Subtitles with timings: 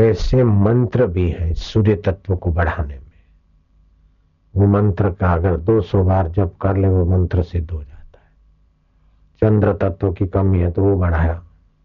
[0.00, 3.06] ऐसे मंत्र भी है सूर्य तत्व को बढ़ाने में।
[4.54, 8.30] वो मंत्र का अगर 200 बार जब कर ले, वो मंत्र सिद्ध हो जाता है।
[9.42, 11.34] चंद्र तत्व की कमी है तो वो बढ़ाया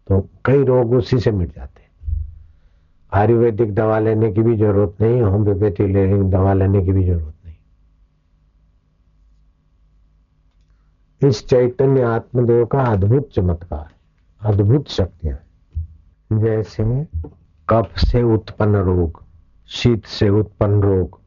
[0.08, 1.82] तो कई रोग उसी से मिट जाते
[3.12, 7.54] आयुर्वेदिक दवा लेने की भी ज़रूरत नहीं, होम्योपैथी लेने दवा लेने की भी ज़रूरत नहीं।
[11.22, 13.86] इस चैतन्य आत्मदेव का अद्भुत चमत्कार,
[14.40, 15.38] अद्भुत शक्तियाँ
[16.30, 16.82] जैसे
[17.68, 19.22] कफ से उत्पन्न रोग,
[19.66, 21.20] शीत से उत्पन्न रोग,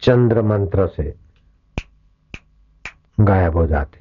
[0.00, 1.14] चंद्र मंत्र से
[3.20, 4.00] गायब हो जाते।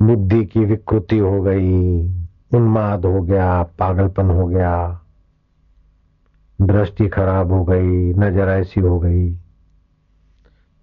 [0.00, 2.00] बुद्धि की विकृति हो गई,
[2.54, 5.00] उन्माद हो गया, पागलपन हो गया,
[6.60, 9.30] दृष्टि खराब हो गई, नज़र ऐसी हो गई।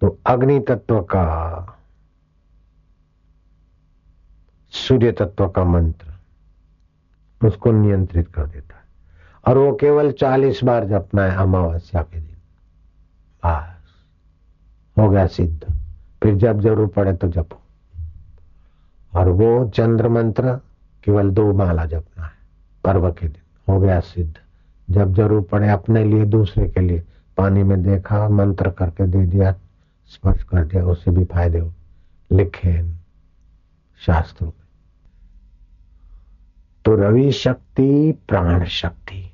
[0.00, 1.76] तो अग्नि तत्व का,
[4.70, 6.06] सूर्य तत्व का मंत्र
[7.46, 8.79] उसको नियंत्रित कर देता है।
[9.46, 12.36] और वो केवल चालीस बार जपना है अमावस्या के दिन।
[13.44, 13.76] बस।
[14.98, 15.74] हो गया सिद्ध।
[16.22, 17.60] फिर जब ज़रूर पड़े तो जपो।
[19.14, 20.60] और वो चंद्र मंत्र
[21.04, 22.32] केवल दो माला जपना है
[22.84, 24.34] पर्व के दिन। हो गया सिद्ध।
[24.90, 27.02] जब ज़रूर पड़े अपने लिए, दूसरे के लिए।
[27.36, 29.54] पानी में देखा, मंत्र करके दे दिया,
[30.06, 31.72] स्पर्श कर दिया उससे भी फ़ायदे हो।
[32.32, 32.90] लिखे
[34.06, 34.50] शास्त्रों।
[36.84, 39.32] तो रवि शक्ति, प्राण शक्ति,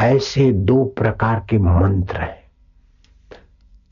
[0.00, 2.42] ऐसे दो प्रकार के मंत्र हैं।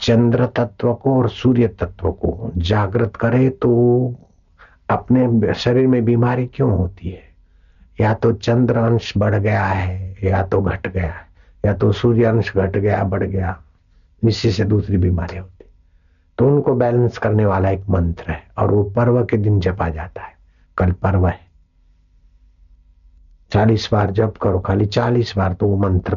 [0.00, 4.14] चंद्र तत्व को और सूर्य तत्व को जागृत करे तो
[4.90, 7.34] अपने शरीर में बीमारी क्यों होती है?
[8.00, 11.26] या तो चंद्र अंश बढ़ गया है, या तो घट गया है,
[11.64, 13.62] या तो सूर्य अंश घट गया, बढ़ गया,
[14.24, 15.50] इसी से दूसरी बीमारी होती
[16.38, 20.22] तो उनको बैलेंस करने वाला एक मंत्र है और वो पर्व के दिन जपा जाता
[20.22, 20.32] है।
[20.78, 21.43] कल पर्व है।
[23.54, 26.16] चालीस बार जप करो, खाली चालीस बार तो वो मंत्र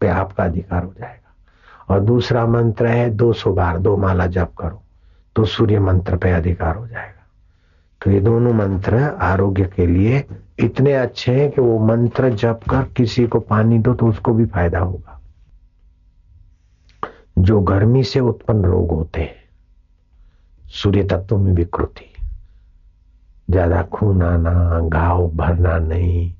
[0.00, 4.52] पे आपका अधिकार हो जाएगा। और दूसरा मंत्र है, दो सौ बार दो माला जप
[4.58, 4.82] करो
[5.36, 7.22] तो सूर्य मंत्र पे अधिकार हो जाएगा।
[8.00, 10.24] तो ये दोनों मंत्र आरोग्य के लिए
[10.58, 14.46] इतने अच्छे हैं कि वो मंत्र जप कर किसी को पानी दो तो उसको भी
[14.46, 15.20] फ़ायदा होगा।
[17.38, 19.42] जो गर्मी से उत्पन्न रोग होते हैं,
[20.72, 22.10] सूर्य तत्व में विकृति
[23.48, 26.32] ज़्यादा खून आना घाव भरना नहीं,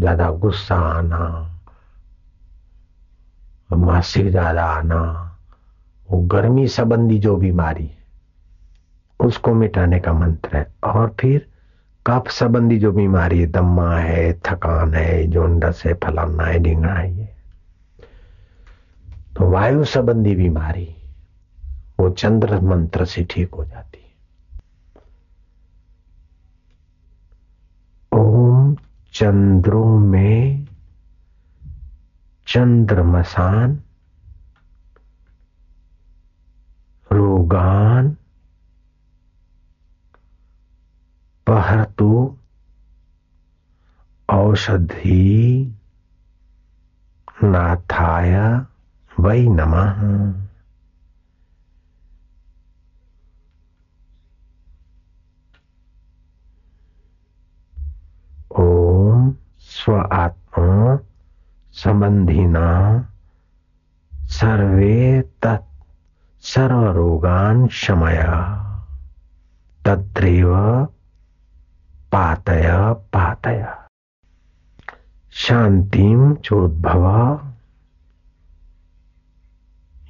[0.00, 1.50] ज़्यादा गुस्सा आना,
[3.70, 5.00] मासिक ज़्यादा आना,
[6.08, 8.02] वो गर्मी संबंधी जो बीमारी है,
[9.20, 11.46] उसको मिटाने का मंत्र है। और फिर
[12.06, 17.12] कफ संबंधी जो बीमारी है, दम्मा है, थकान है जोंडस है, फलाना है ढींगना है।
[17.12, 17.28] ये
[19.36, 20.88] तो वायु संबंधी बीमारी,
[22.00, 24.03] वो चंद्र मंत्र से ठीक हो जाती है।
[29.14, 30.66] चंद्रों में
[32.46, 33.82] चंद्रमसान
[37.12, 38.16] रोगान
[41.46, 42.38] पहतु
[44.28, 45.22] औषधि
[47.44, 48.34] नाथाय
[49.20, 50.43] वै नमः।
[61.84, 63.00] संबंधिना
[64.14, 65.84] सर्वे तत्
[66.40, 68.24] सर्वरोगान शमय।
[69.84, 70.84] तत्रैव
[72.12, 72.72] पातय
[73.12, 73.74] पातय।
[75.30, 77.40] शांतिम चोद्भव,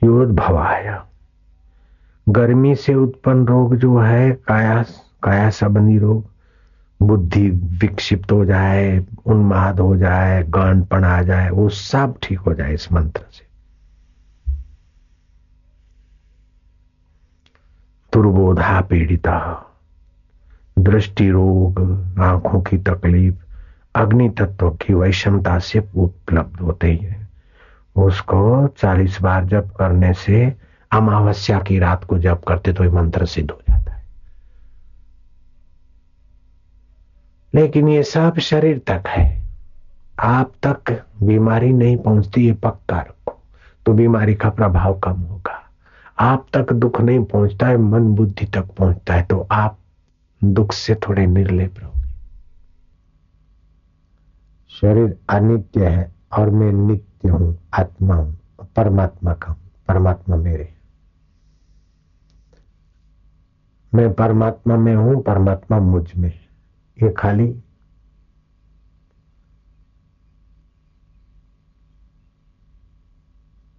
[0.05, 1.03] योद्भवाय।
[2.29, 4.83] गर्मी से उत्पन्न रोग जो है, काया
[5.23, 6.34] काया संबंधी रोग।
[7.07, 12.75] बुद्धि विक्षिप्त हो जाए, उन्माद हो जाए गांडपन आ जाए, वो सब ठीक हो जाए
[12.75, 13.45] इस मंत्र से।
[18.13, 19.39] दुर्बोधा पीड़िता,
[20.79, 21.81] दृष्टि रोग,
[22.19, 23.35] आँखों की तकलीफ़,
[23.95, 27.29] अग्नि तत्व की वैषमता से उपलब्ध होते हैं।
[27.97, 30.57] उसको चालीस बार जप करने से
[30.93, 34.03] अमावस्या की रात को जप करते तो ये मंत्र सिद्ध हो जाता है
[37.55, 39.27] लेकिन ये सब शरीर तक है।
[40.21, 40.91] आप तक
[41.23, 43.39] बीमारी नहीं पहुँचती है पक्का रखो
[43.87, 45.61] तो बीमारी का प्रभाव कम होगा।
[46.19, 49.79] आप तक दुख नहीं पहुँचता है, मन बुद्धि तक पहुँचता है तो आप
[50.43, 52.13] दुख से थोड़े निर्लेप रहोगे।
[54.73, 58.37] शरीर अनित्य है और मैं नित्य हूँ, आत्मा हूँ,
[58.77, 60.73] परमात्मा का हूँ, परमात्मा मेरे।
[63.93, 66.33] मैं परमात्मा में हूँ, परमात्मा मुझमें।
[66.99, 67.55] ये खाली।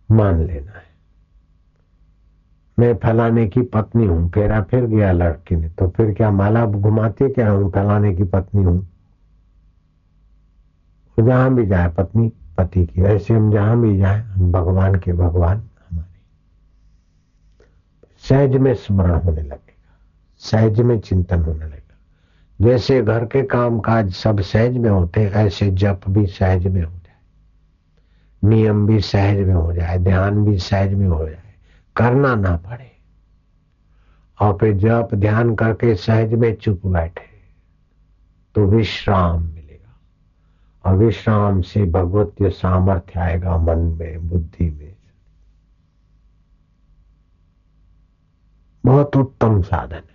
[0.09, 0.83] मान लेना है।
[2.77, 7.29] मैं फलाने की पत्नी हूँ फेरा फिर गया लड़की ने तो फिर क्या माला घुमाती
[7.29, 8.87] क्या हूँ फलाने की पत्नी हूँ?
[11.17, 15.57] जहाँ भी जाए, पत्नी, पति की, ऐसे हम जहाँ भी जाए हम भगवान के भगवान
[15.57, 16.13] हमारे।
[18.23, 19.95] सहज में स्मरण होने लगेगा,
[20.41, 21.84] सहज में चिंतन होने लगेगा।
[22.61, 26.91] जैसे घर के काम काज सब सहज में होते, ऐसे जप भी सहज में हो
[26.91, 31.53] जाए। नियम भी सहज में हो जाए, ध्यान भी सहज में हो जाए,
[31.95, 32.91] करना ना पड़े।
[34.39, 37.33] और फिर जप ध्यान करके सहज में चुप बैठे
[38.55, 39.93] तो विश्राम मिलेगा।
[40.85, 44.95] और विश्राम से भगवत सामर्थ्य आएगा मन में, बुद्धि में।
[48.85, 50.14] बहुत उत्तम साधन है।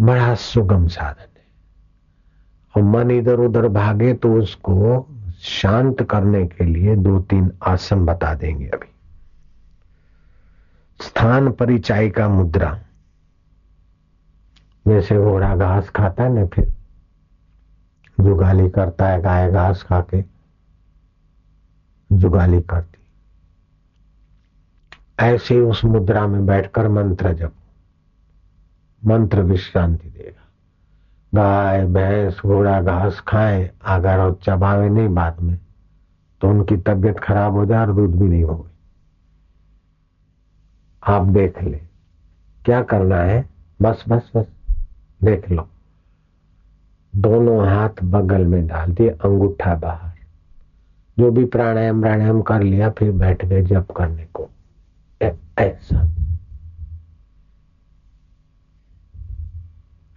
[0.00, 1.44] बड़ा सुगम साधन है।
[2.76, 5.06] और मन इधर उधर भागे तो उसको
[5.38, 8.92] शांत करने के लिए दो तीन आसन बता देंगे अभी।
[11.06, 12.80] स्थान परिचाई का मुद्रा।
[14.88, 16.72] जैसे घोड़ा घास खाता है ना फिर,
[18.20, 20.24] जुगाली करता है गाय घास खा के
[22.12, 22.98] जुगाली करती।
[25.20, 27.52] ऐसे उस मुद्रा में बैठकर मंत्र जप।
[29.06, 30.46] मंत्र विश्रांति देगा।
[31.34, 35.58] गाय, भैंस, घोड़ा, घास खाए अगर और चबावे नहीं बाद में
[36.40, 38.70] तो उनकी तबीयत खराब हो जाए और दूध भी नहीं होगी।
[41.06, 41.80] आप देख ले,
[42.64, 43.44] क्या करना है?
[43.82, 44.46] बस बस बस,
[45.24, 45.68] देख लो।
[47.16, 50.12] दोनों हाथ बगल में डाल दिए, अंगूठा बाहर।
[51.18, 54.48] जो भी प्राणायाम प्राणायाम कर लिया, फिर बैठ गए जप करने को।
[55.58, 56.19] ऐसा।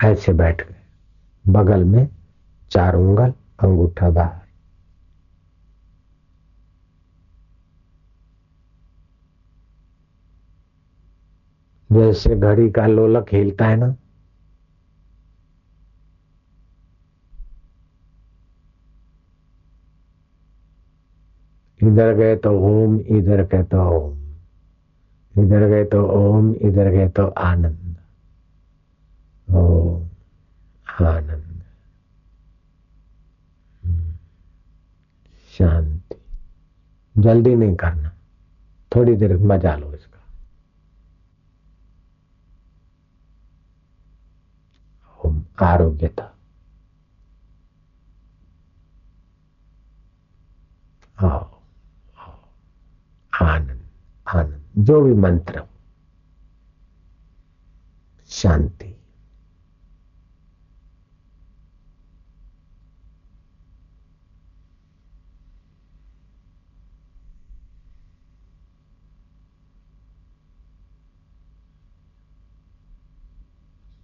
[0.04, 0.76] ऐसे बैठ गए।
[1.48, 2.08] बगल में
[2.72, 4.44] चार उंगल, अंगूठा बाहर।
[11.92, 13.96] जैसे घड़ी का लोलक हिलता है ना।
[21.84, 24.24] इधर गए तो ओम, इधर गए तो ओम।
[25.44, 27.93] इधर गए तो ओम, इधर गए तो आनंद।
[31.02, 31.64] आनंद।
[35.50, 36.16] शांति।
[37.18, 38.12] जल्दी नहीं करना।
[38.96, 40.24] थोड़ी देर मज़ा लो इसका।
[45.26, 46.34] ओम आरोग्यता
[51.20, 51.62] आओ
[53.42, 53.90] आनंद
[54.28, 55.64] आनंद। जो भी मंत्र
[58.28, 58.96] शांति।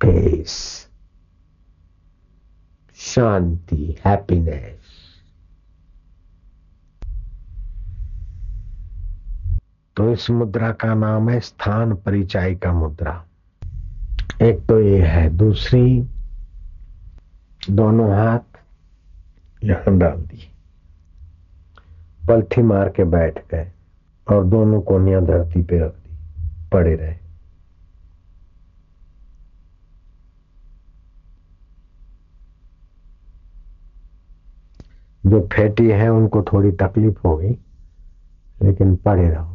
[0.09, 0.87] Peace,
[2.97, 4.77] शांति हैप्पीनेस
[9.97, 13.13] तो इस मुद्रा का नाम है स्थान परिचय का मुद्रा।
[14.41, 16.01] एक तो ये है दूसरी
[17.69, 18.59] दोनों हाथ
[19.63, 20.49] यहाँ डाल दी
[22.27, 23.71] पलथी मार के बैठ गए
[24.27, 26.17] और दोनों कोनिया धरती पे रख दी
[26.73, 27.15] पड़े रहे।
[35.28, 37.56] जो फैटी है उनको थोड़ी तकलीफ होगी
[38.58, 39.50] लेकिन पड़े रहो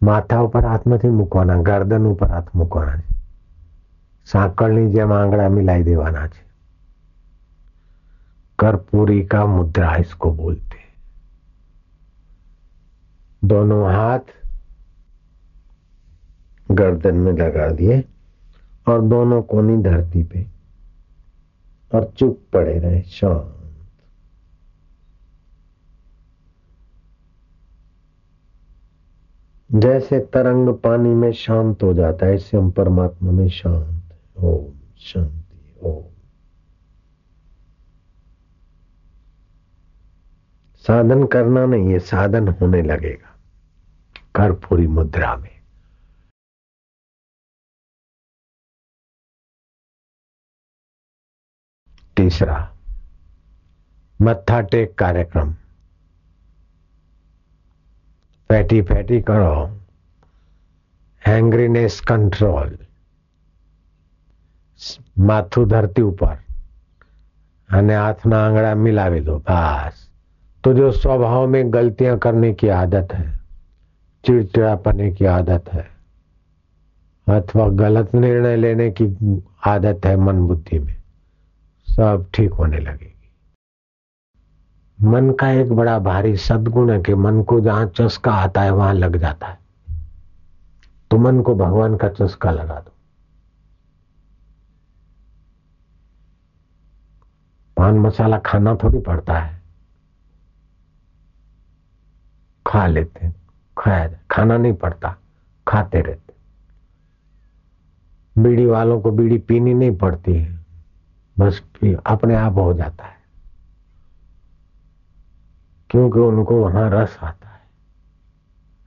[0.00, 3.14] માથા ઉપર હાથ નથી મૂકવાના ગરદન ઉપર હાથ મૂકવાના છે
[4.26, 6.46] સાંકળની જેમ આંગળા મિલાઈ દેવાના છે
[8.58, 10.78] कर्पूरी का मुद्रा इसको बोलते
[13.42, 14.32] दोनों हाथ
[16.68, 17.98] गर्दन में लगा दिए
[18.86, 20.44] और दोनों कोनी धरती पे
[21.93, 23.59] और चुप पड़े रहे, शांत।
[29.71, 35.75] जैसे तरंग पानी में शांत हो जाता है ऐसे हम परमात्मा में शांत ओम शांति,
[35.83, 36.03] ओम।
[40.75, 43.39] साधन करना नहीं है, साधन होने लगेगा।
[44.35, 45.52] कर्पूरी मुद्रा में।
[52.16, 52.58] तीसरा
[54.20, 55.52] मत्था टेक कार्यक्रम
[58.50, 59.54] फैटी फैटी करो
[61.22, 62.76] हैंग्रीनेस कंट्रोल
[65.20, 66.36] माथु धरती ઉપર
[67.68, 69.96] અને હાથના આંગળા મિલાવી દો બસ
[70.64, 73.26] तो जो स्वभाव में गलतियां करने की आदत है
[74.24, 75.84] चिड़चिड़ापने की आदत है
[77.26, 79.06] अथवा गलत निर्णय लेने की
[79.66, 80.96] आदत है मन बुद्धि में
[81.93, 83.31] सब ठीक होने लगेगी।
[85.01, 88.93] मन का एक बड़ा भारी सदगुण है कि मन को जहाँ चस्का आता है, वहाँ
[88.93, 89.59] लग जाता है।
[91.11, 92.91] तो मन को भगवान का चस्का लगा दो।
[97.77, 99.61] पान मसाला खाना थोड़ी पड़ता है।
[102.67, 103.35] खा लेते हैं,
[103.77, 105.17] खाया खाना नहीं पड़ता,
[105.67, 106.33] खाते रहते
[108.41, 110.62] बीड़ी वालों को बीड़ी पीनी नहीं पड़ती है।
[111.39, 111.61] बस
[112.05, 113.15] अपने आप हो जाता है।
[115.89, 117.61] क्योंकि उनको वहाँ रस आता है।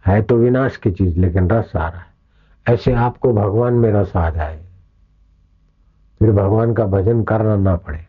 [0.07, 2.07] है तो विनाश की चीज़, लेकिन रस आ रहा है।
[2.75, 4.65] ऐसे आपको भगवान में रस आ जाए,
[6.19, 8.07] फिर भगवान का भजन करना ना पड़े,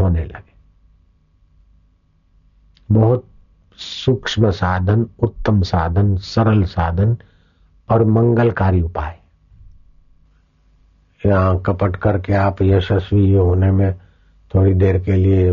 [0.00, 0.56] होने लगे।
[2.92, 3.28] बहुत
[3.76, 7.16] सूक्ष्म साधन, उत्तम साधन, सरल साधन
[7.90, 9.20] और मंगलकारी उपाय।
[11.26, 13.94] यहाँ कपट करके आप यशस्वी होने में
[14.54, 15.52] थोड़ी देर के लिए,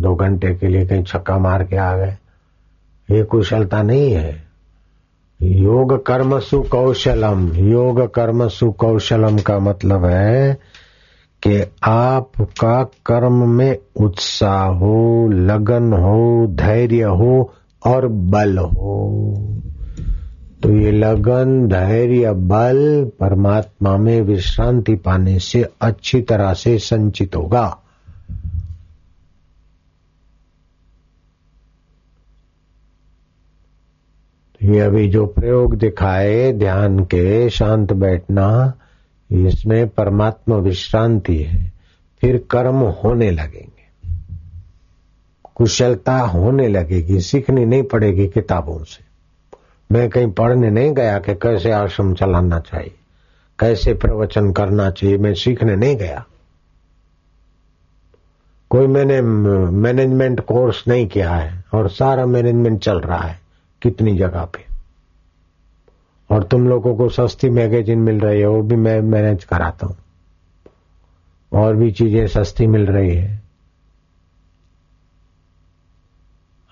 [0.00, 2.16] दो घंटे के लिए कहीं छक्का मार के आ गए।
[3.10, 4.48] ये कुशलता नहीं है।
[5.42, 10.58] योग कर्म सुकौशलम। योग कर्म सुकौशलम का मतलब है
[11.42, 17.52] कि आपका कर्म में उत्साह हो, लगन हो, धैर्य हो
[17.86, 19.34] और बल हो।
[20.62, 27.78] तो ये लगन, धैर्य, बल परमात्मा में विश्रांति पाने से अच्छी तरह से संचित होगा।
[34.62, 38.74] ये अभी जो प्रयोग दिखाए, ध्यान के, शांत बैठना
[39.30, 41.72] इसमें परमात्मा विश्रांति है।
[42.20, 44.12] फिर कर्म होने लगेंगे।
[45.54, 49.07] कुशलता होने लगेगी, सीखनी नहीं पड़ेगी किताबों से।
[49.92, 52.94] मैं कहीं पढ़ने नहीं गया कि कैसे आश्रम चलाना चाहिए,
[53.58, 56.24] कैसे प्रवचन करना चाहिए, मैं सीखने नहीं गया।
[58.70, 59.20] कोई मैंने,
[59.70, 63.40] मैनेजमेंट कोर्स नहीं किया है और सारा मैनेजमेंट चल रहा है,
[63.82, 64.66] कितनी जगह पे।
[66.30, 69.96] और तुम लोगों को सस्ती मैगजीन मिल रही है, वो भी मैं मैनेज कराता हूँ।
[71.52, 73.47] और भी चीज़ें सस्ती मिल रही है।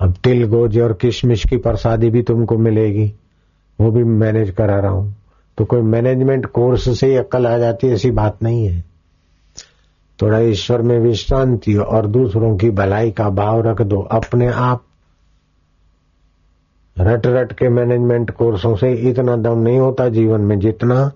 [0.01, 3.15] अब तिल गोज और किशमिश की प्रसादी भी तुमको मिलेगी।
[3.81, 5.17] वो भी मैनेज करा रहा हूँ।
[5.59, 8.85] तो कोई मैनेजमेंट कोर्स से ही अक्ल आ जाती ऐसी बात नहीं है।
[10.23, 14.83] थोड़ा ईश्वर में विश्रांति और दूसरों की भलाई का भाव रख दो, अपने आप।
[16.99, 21.13] रट रट के मैनेजमेंट कोर्सों से इतना दम नहीं होता जीवन में जितना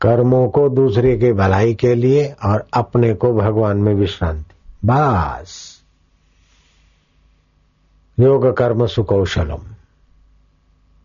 [0.00, 5.75] कर्मों को दूसरे के भलाई के लिए और अपने को भगवान में विश्रांति। बस।
[8.18, 9.62] योग कर्म सुकौशलम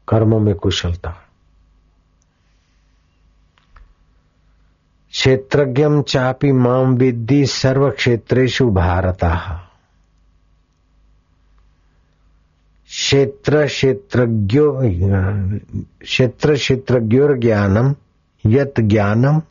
[0.07, 1.09] कर्मों में कुशलता
[5.11, 9.35] क्षेत्रज्ञम चापी माम विद्धि सर्व क्षेत्रेशु भारता।
[12.87, 14.71] क्षेत्र क्षेत्रज्ञो
[16.01, 17.95] क्षेत्र क्षेत्रज्ञोर ज्ञानम
[18.45, 19.41] यत ज्ञानम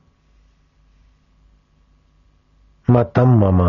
[2.91, 3.63] मतम मम।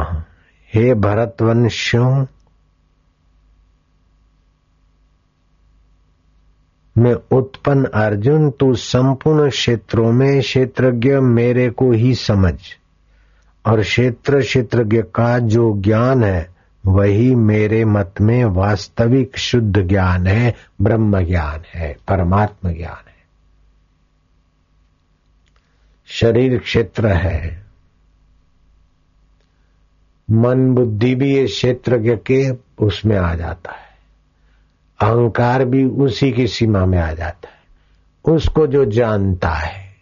[0.74, 2.26] हे भरतवंशों
[6.98, 12.60] में उत्पन्न अर्जुन, तू संपूर्ण क्षेत्रों में क्षेत्रज्ञ मेरे को ही समझ।
[13.66, 16.50] और क्षेत्र, क्षेत्रज्ञ का जो ज्ञान है,
[16.86, 23.12] वही मेरे मत में वास्तविक शुद्ध ज्ञान है, ब्रह्म ज्ञान है, परमात्म ज्ञान है।
[26.08, 27.66] शरीर क्षेत्र है।
[30.32, 32.52] मन बुद्धि भी ये क्षेत्र के
[32.86, 33.91] उसमें आ जाता है।
[35.02, 37.62] अहंकार भी उसी की सीमा में आ जाता है।
[38.36, 39.96] उसको जो जानता है,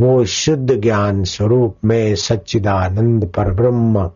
[0.00, 4.10] वो शुद्ध ज्ञान स्वरूप में सच्चिदानंद पर ब्रह्म,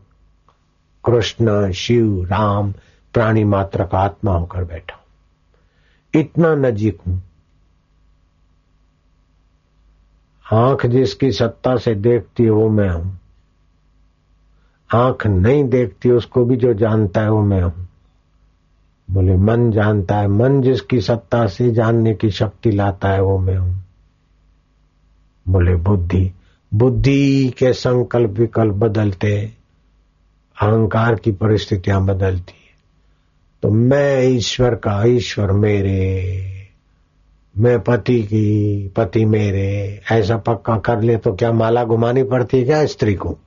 [1.04, 2.72] कृष्ण, शिव, राम,
[3.14, 5.04] प्राणी मात्र का आत्मा होकर बैठा हूँ।
[6.20, 7.22] इतना नजीक हूँ।
[10.52, 13.20] आँख जिसकी सत्ता से देखती है वो मैं हूँ।
[14.94, 17.89] आँख नहीं देखती उसको भी जो जानता है वो मैं हूँ।
[19.10, 23.56] बोले, मन जानता है, मन जिसकी सत्ता से जानने की शक्ति लाता है, वो मैं
[23.56, 23.84] हूँ।
[25.48, 26.32] बोले, बुद्धि
[26.74, 29.52] बुद्धि के संकल्प विकल्प बदलते,
[30.62, 32.74] अहंकार की परिस्थितियाँ बदलती है।
[33.62, 36.46] तो मैं ईश्वर का ईश्वर मेरे,
[37.58, 42.64] मैं पति की पति मेरे, ऐसा पक्का कर ले तो क्या माला घुमानी पड़ती है
[42.64, 43.38] क्या स्त्री को?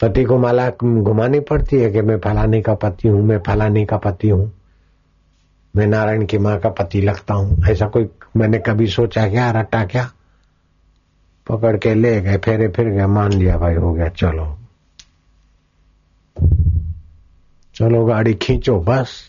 [0.00, 3.96] पति को माला घुमानी पड़ती है कि मैं फलाने का पति हूँ, मैं फलाने का
[3.96, 4.52] पति हूँ।
[5.76, 9.84] मैं नारायण की माँ का पति लगता हूँ। ऐसा कोई मैंने कभी सोचा क्या, रटा
[9.84, 10.10] क्या?
[11.48, 14.58] पकड़ के ले गए, फेरे फिर गए, मान लिया भाई, हो गया, चलो।
[17.74, 19.28] चलो गाड़ी खींचो, बस।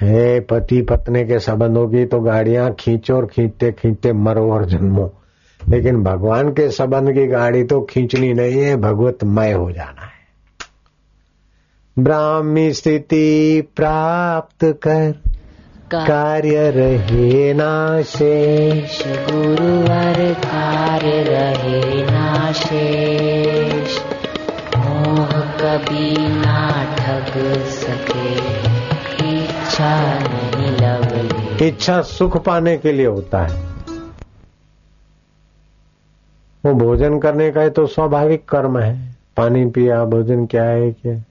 [0.00, 5.10] है पति पत्नी के संबंधों की तो गाड़ियाँ खींचो और खींचते खींचते मरो और जन्मो।
[5.60, 10.18] लेकिन भगवान के संबंध की गाड़ी तो खींचनी नहीं है भगवतमय हो जाना है।
[11.96, 15.12] ब्राह्मी स्थिति प्राप्त कर
[15.92, 23.98] कार्य रहे नाशेष गुरुवर कार्य रहे नाशेष
[24.76, 27.32] मोह कभी ना ठग
[27.66, 28.69] सके।
[29.70, 33.66] इच्छा नहीं लवली इच्छा सुख पाने के लिए होता है।
[36.66, 41.24] वो भोजन करने का ही तो स्वाभाविक कर्म है। पानी पिया, भोजन क्या है। क्या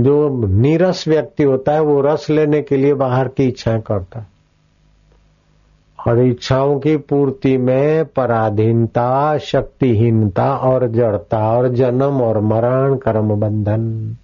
[0.00, 4.26] जो नीरस व्यक्ति होता है, वो रस लेने के लिए बाहर की इच्छाएँ करता है।
[6.06, 14.16] और इच्छाओं की पूर्ति में पराधीनता, शक्तिहीनता और जड़ता और जन्म और मरण, कर्म बंधन।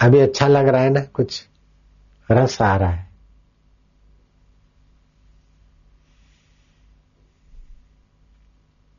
[0.00, 1.48] अभी अच्छा लग रहा है ना, कुछ
[2.30, 3.06] रस आ रहा है।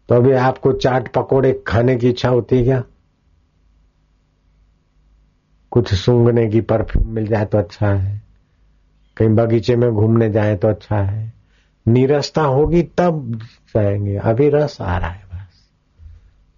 [0.10, 2.84] तो अभी आपको चाट पकोड़े खाने की इच्छा होती है क्या?
[5.72, 8.22] कुछ सूंघने की परफ्यूम मिल जाए तो अच्छा है।
[9.18, 11.34] कहीं बगीचे में घूमने जाए तो अच्छा है।
[11.88, 15.27] नीरसता होगी तब जाएँगे। अभी रस आ रहा है।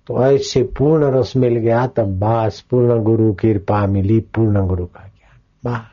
[0.09, 4.87] तो ऐसे पूर्ण रस मिल गया तब बस पूर्ण गुरु की कृपा मिली पूर्ण गुरु
[4.87, 5.91] का ज्ञान बस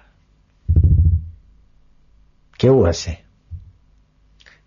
[2.60, 3.14] કેવું હશે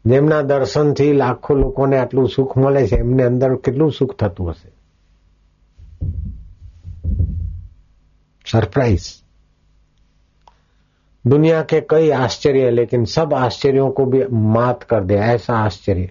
[0.04, 4.70] જેમના દર્શનથી લાખો લોકોને આટલું સુખ મળે છે એમને અંદર કેટલું સુખ થતું હશે
[8.46, 9.04] सरप्राइज
[11.24, 16.08] दुनिया के कई आश्चर्य है लेकिन सब आश्चर्यों को भी मात कर दे ऐसा आश्चर्य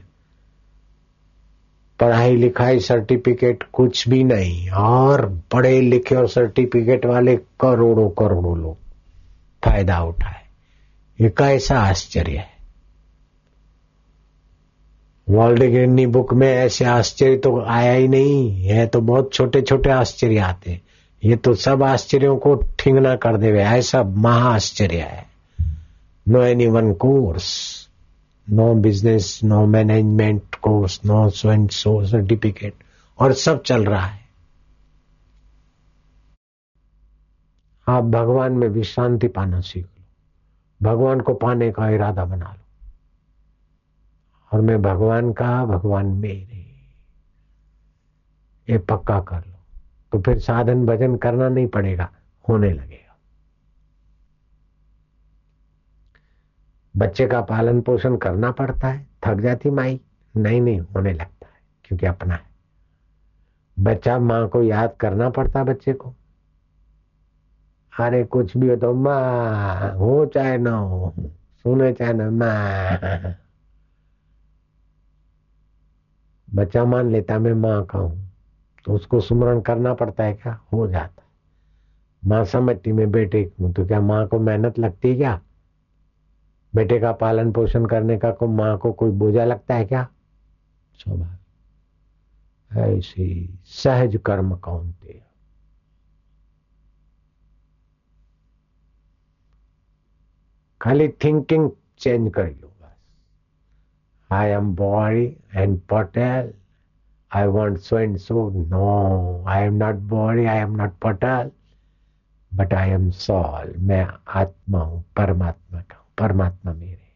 [2.00, 8.76] पढ़ाई लिखाई सर्टिफिकेट कुछ भी नहीं, और पढ़े लिखे और सर्टिफिकेट वाले करोड़ों करोड़ों लोग
[9.62, 10.42] फ़ायदा उठाए।
[11.18, 12.56] ये कैसा आश्चर्य है।
[15.26, 19.90] वर्ल्ड गिरनी बुक में ऐसे आश्चर्य तो आया ही नहीं है तो बहुत छोटे छोटे
[19.90, 20.80] आश्चर्य आते
[21.22, 25.26] ये तो सब आश्चर्यों को ठिंगना कर देवे, ऐसा महा आश्चर्य है।
[26.26, 27.46] No any one course
[28.50, 32.74] no business no management course no so and so certificate
[33.18, 34.28] और सब चल रहा है।
[37.88, 40.04] आप भगवान में विश्रांति पाना सीख लो।
[40.90, 42.88] भगवान को पाने का इरादा बना लो।
[44.52, 46.58] और मैं भगवान का, भगवान मेरे।
[48.72, 49.54] ये पक्का कर लो।
[50.12, 52.10] तो फिर साधन भजन करना नहीं पड़ेगा।
[52.48, 53.07] होने लगेगा।
[56.96, 60.00] बच्चे का पालन पोषण करना पड़ता है, थक जाती माई,
[60.36, 61.52] नहीं नहीं, होने लगता है,
[61.84, 62.46] क्योंकि अपना है।
[63.78, 66.14] बच्चा माँ को याद करना पड़ता बच्चे को।
[68.00, 71.14] अरे, कुछ भी हो तो माँ, हो चाहे ना हो,
[71.64, 73.34] सुने चाहे ना, माँ।
[76.54, 78.32] बच्चा मान लेता मैं माँ का हूँ
[78.84, 80.60] तो उसको सुमरण करना पड़ता है क्या?
[80.72, 81.28] हो जाता है।
[82.28, 85.40] माँ समझती, मैं बेटे हूँ तो क्या माँ को मेहनत लगती है क्या?
[86.74, 90.06] बेटे का पालन पोषण करने का को माँ को कोई बोझा लगता है क्या?
[91.02, 95.20] स्वाभाविक ऐसी सहज कर्म कौन थे
[100.80, 102.96] खाली थिंकिंग चेंज कर लो बस।
[104.32, 106.52] I am body and Patel
[107.30, 108.42] I want so and so.
[108.68, 108.84] No,
[109.46, 111.50] I am not body, I am not patal,
[112.52, 113.74] but I am soul.
[113.88, 114.06] मैं
[114.42, 117.08] आत्मा हूँ परमात्मा का। परमात्मा मेरे।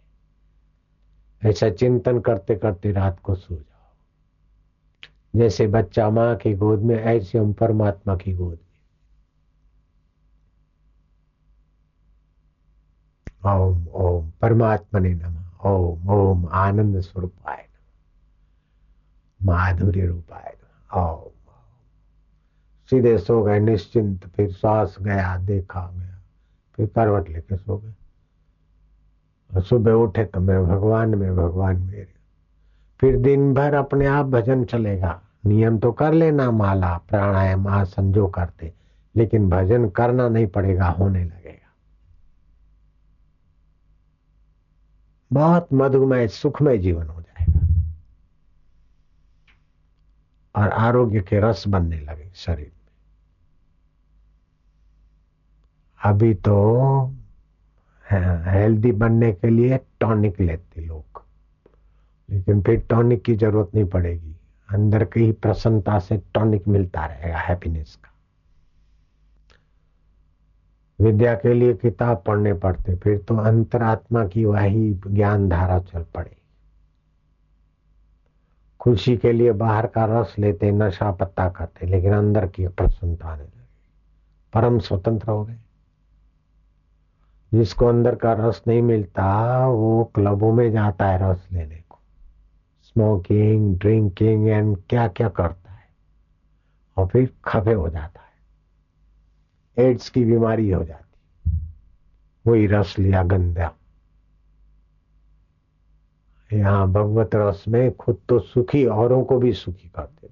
[1.48, 3.94] ऐसा चिंतन करते करते रात को सो जाओ।
[5.36, 8.72] जैसे बच्चा माँ की गोद में, ऐसे हम परमात्मा की गोद में।
[13.52, 17.68] ओम ओम परमात्मा ने नम। ओम ओम, आनंद स्वरूपाय
[19.42, 20.56] माधुर्य रूपाय
[20.96, 21.30] ओम
[22.90, 26.22] सीधे सो गए, निश्चिंत, फिर श्वास गया, देखा गया,
[26.76, 27.94] फिर करवट लेके सो गए।
[29.60, 32.14] सुबह उठे तो मैं भगवान में, भगवान मेरे।
[33.00, 38.26] फिर दिन भर अपने आप भजन चलेगा। नियम तो कर लेना माला, प्राणायाम, आसन जो
[38.26, 38.74] करते,
[39.16, 41.74] लेकिन भजन करना नहीं पड़ेगा, होने लगेगा।
[45.32, 47.60] बहुत मधुमय सुखमय जीवन हो जाएगा।
[50.56, 52.82] और आरोग्य के रस बनने लगे शरीर में।
[56.04, 57.14] अभी तो
[58.50, 61.22] हेल्दी बनने के लिए टॉनिक लेते लोग।
[62.30, 64.36] लेकिन फिर टॉनिक की ज़रूरत नहीं पड़ेगी।
[64.70, 68.08] अंदर की प्रसन्नता से टॉनिक मिलता रहेगा हैप्पीनेस का।
[71.04, 76.36] विद्या के लिए किताब पढ़ने पड़ते, फिर तो अंतरात्मा की वही ज्ञान धारा चल पड़े।
[78.80, 83.60] खुशी के लिए बाहर का रस लेते, नशा पत्ता करते लेकिन अंदर की प्रसन्नता लगी
[84.52, 85.56] परम स्वतंत्र हो गए।
[87.54, 91.98] जिसको अंदर का रस नहीं मिलता, वो क्लबों में जाता है रस लेने को।
[92.82, 95.84] स्मोकिंग ड्रिंकिंग एंड क्या क्या करता है।
[96.96, 98.32] और फिर खफे हो जाता है।
[99.88, 101.02] एड्स की बीमारी हो जाती
[102.46, 103.72] वही रस लिया गंदा।
[106.52, 110.26] यहाँ भगवत रस में खुद तो सुखी औरों को भी सुखी करते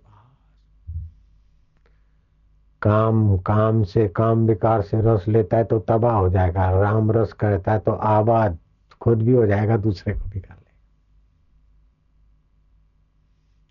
[2.83, 7.33] काम काम से, काम विकार से रस लेता है तो तबाह हो जाएगा। राम रस
[7.33, 8.59] करता है तो आबाद
[9.01, 10.59] खुद भी हो जाएगा, दूसरे को भी कर ले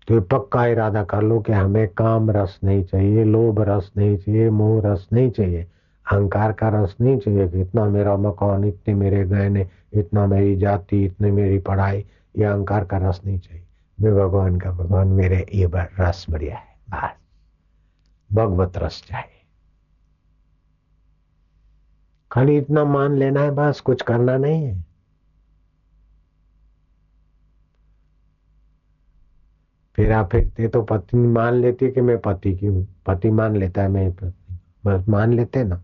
[0.08, 4.48] तो पक्का इरादा कर लो कि हमें काम रस नहीं चाहिए, लोभ रस नहीं चाहिए,
[4.50, 5.62] मोह रस नहीं चाहिए,
[6.06, 11.04] अहंकार का रस नहीं चाहिए कि इतना मेरा मकान, इतने मेरे गहने, इतना मेरी जाति,
[11.04, 12.04] इतनी मेरी पढ़ाई,
[12.38, 13.64] ये अहंकार का रस नहीं चाहिए।
[13.98, 15.70] मैं भगवान का भगवान, मेरे ये
[16.00, 17.19] रस बढ़िया है। बस।
[18.32, 19.36] भगवत रस चाहिए
[22.32, 24.84] खाली इतना मान लेना है बस, कुछ करना नहीं है।
[29.96, 33.82] फिर फिरते तो पत्नी मान लेती है कि मैं पति की हूँ। पति मान लेता
[33.82, 35.82] है, मैं पत्नी। बस मान लेते ना।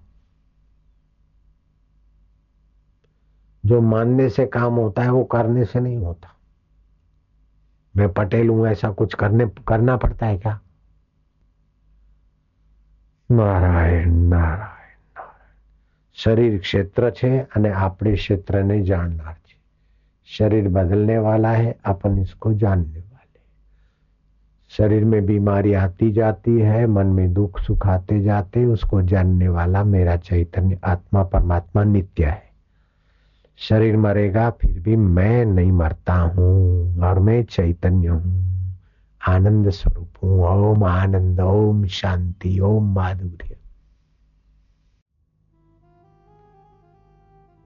[3.64, 6.36] जो मानने से काम होता है, वो करने से नहीं होता।
[7.96, 10.60] मैं पटेल हूँ, ऐसा कुछ करने, करना पड़ता है क्या?
[13.30, 15.22] शरीर क्षेत्र નારાયણ
[16.14, 18.82] શરીર ક્ષેત્ર છે અને આપણે ક્ષેત્રને
[20.28, 23.40] शरीर बदलने वाला है, अपन इसको जानने वाले
[24.70, 29.84] शरीर में बीमारी आती जाती है, मन में दुख सुख आते जाते, उसको जानने वाला
[29.84, 32.50] मेरा चैतन्य, आत्मा, परमात्मा, नित्य है।
[33.56, 38.55] शरीर मरेगा, फिर भी मैं नहीं मरता हूँ, और मैं चैतन्य हूँ।
[39.28, 43.56] आनंद स्वरूप हूँ ओम आनंद, ओम शांति, ओम माधुर्य।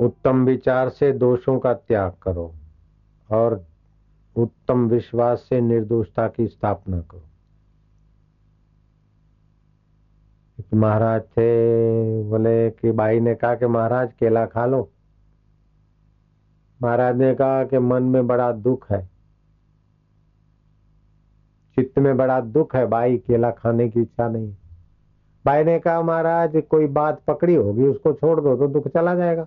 [0.00, 2.54] उत्तम विचार से दोषों का त्याग करो
[3.30, 3.66] और
[4.36, 7.26] उत्तम विश्वास से निर्दोषता की स्थापना करो।
[10.74, 14.90] महाराज थे, बोले कि बाई ने कहा कि महाराज केला खा लो।
[16.82, 19.19] महाराज ने कहा कि मन में बड़ा दुख है।
[21.80, 24.54] चित्त में बड़ा दुख है भाई केला खाने की इच्छा नहीं।
[25.44, 29.46] भाई ने कहा, महाराज, कोई बात पकड़ी होगी, उसको छोड़ दो तो दुख चला जाएगा।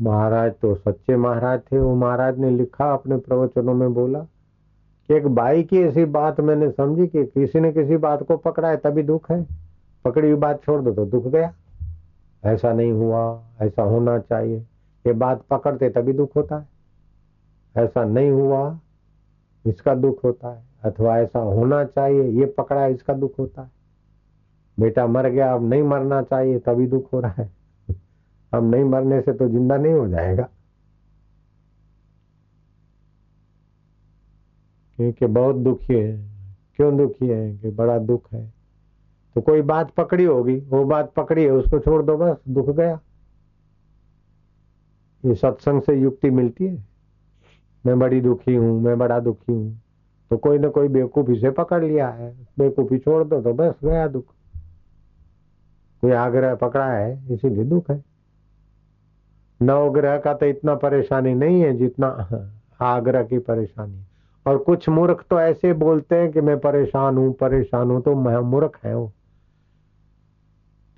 [0.00, 5.26] महाराज तो सच्चे महाराज थे। वो महाराज ने लिखा अपने प्रवचनों में बोला कि एक
[5.26, 9.02] भाई की ऐसी बात मैंने समझी कि किसी ने किसी बात को पकड़ा है, तभी
[9.02, 9.46] दुख है।
[10.04, 11.54] पकड़ी हुई बात छोड़ दो तो दुख गया।
[12.44, 14.58] ऐसा नहीं हुआ, ऐसा होना चाहिए।
[15.06, 16.68] ये बात पकड़ते, तभी दुख होता है।
[17.84, 18.78] ऐसा नहीं हुआ
[19.66, 23.70] इसका दुख होता है, अथवा ऐसा होना चाहिए, ये पकड़ा है इसका दुख होता है।
[24.80, 27.52] बेटा मर गया, अब नहीं मरना चाहिए, तभी दुख हो रहा है।
[28.54, 30.48] अब नहीं मरने से तो ज़िंदा नहीं हो जाएगा।
[34.96, 36.30] क्योंकि बहुत दुखी है।
[36.76, 37.56] क्यों दुखी है?
[37.56, 38.52] कि बड़ा दुख है।
[39.34, 43.00] तो कोई बात पकड़ी होगी, वो बात पकड़ी है, उसको छोड़ दो बस, दुख गया।
[45.24, 46.89] ये सत्संग से युक्ति मिलती है।
[47.86, 49.80] मैं बड़ी दुखी हूँ, मैं बड़ा दुखी हूँ।
[50.30, 54.08] तो कोई ना कोई बेवकूफ़ी से पकड़ लिया है। बेवकूफ़ी छोड़ दो तो बस, गया
[54.08, 54.24] दुख।
[56.02, 58.04] कोई आग्रह पकड़ा है, इसीलिए दुख है।
[59.62, 62.28] नवग्रह का तो इतना परेशानी नहीं है जितना
[62.80, 64.04] आग्रह की परेशानी।
[64.46, 68.38] और कुछ मूर्ख तो ऐसे बोलते हैं कि मैं परेशान हूँ परेशान हूँ तो मैं
[68.38, 69.12] मूर्ख है वो।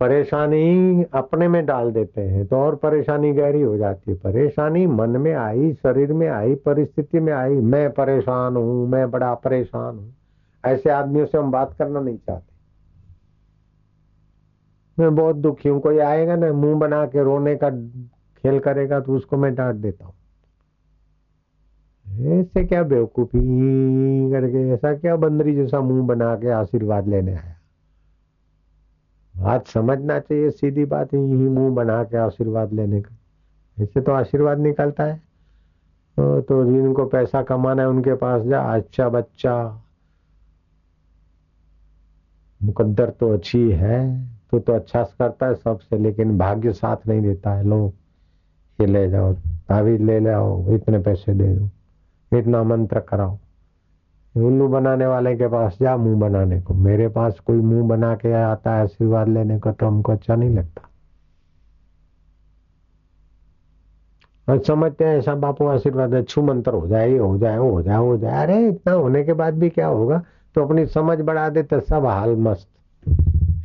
[0.03, 5.11] परेशानी अपने में डाल देते हैं तो और परेशानी गहरी हो जाती है। परेशानी मन
[5.11, 10.15] में आई, शरीर में आई, परिस्थिति में आई, मैं परेशान हूँ, मैं बड़ा परेशान हूँ।
[10.65, 12.51] ऐसे आदमियों से हम बात करना नहीं चाहते।
[14.99, 19.13] मैं बहुत दुखी हूँ, कोई आएगा ना, मुँह बना के रोने का खेल करेगा तो
[19.13, 20.15] उसको मैं डांट देता हूँ।
[22.41, 23.41] ऐसे क्या बेवकूफ़ी
[24.33, 27.57] करके, ऐसा क्या बंदरी जैसा मुँह बना के आशीर्वाद लेने आया?
[29.43, 33.17] बात समझना चाहिए सीधी बात यही मुँह बना के आशीर्वाद लेने का।
[33.77, 35.21] ऐसे तो आशीर्वाद निकलता है।
[36.17, 39.55] तो, जिनको पैसा कमाना है उनके पास जा अच्छा बच्चा।
[42.61, 44.01] मुकद्दर तो अच्छी है
[44.51, 47.93] तो तो अच्छा करता है सबसे लेकिन भाग्य साथ नहीं देता है। लो
[48.79, 49.33] ये ले जाओ
[49.69, 51.69] तावीज ले जाओ इतने पैसे दे दो
[52.33, 53.39] इतना मंत्र कराओ।
[54.37, 58.33] उल्लू बनाने वाले के पास जा मुँह बनाने को। मेरे पास कोई मुँह बना के
[58.33, 60.89] आता है आशीर्वाद लेने को तो हमको अच्छा नहीं लगता।
[64.49, 67.83] और समझते हैं, ऐसा बापू आशीर्वाद अच्छू मंत्र हो जाए, ये हो जाए, वो हो
[67.83, 70.23] जाए हो जाए। अरे, इतना होने के बाद भी क्या होगा?
[70.55, 72.69] तो अपनी समझ बढ़ा दे तो सब हाल मस्त।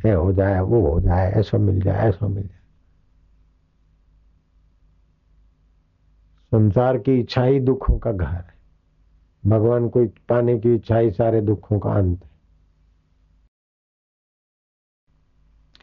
[0.06, 2.58] है हो जाए, वो हो जाए, ऐसा मिल जाए, ऐसा मिल जाए।
[6.50, 8.57] संसार की इच्छा ही दुखों का घर है।
[9.46, 12.28] भगवान को पाने की इच्छा ही सारे दुखों का अंत है।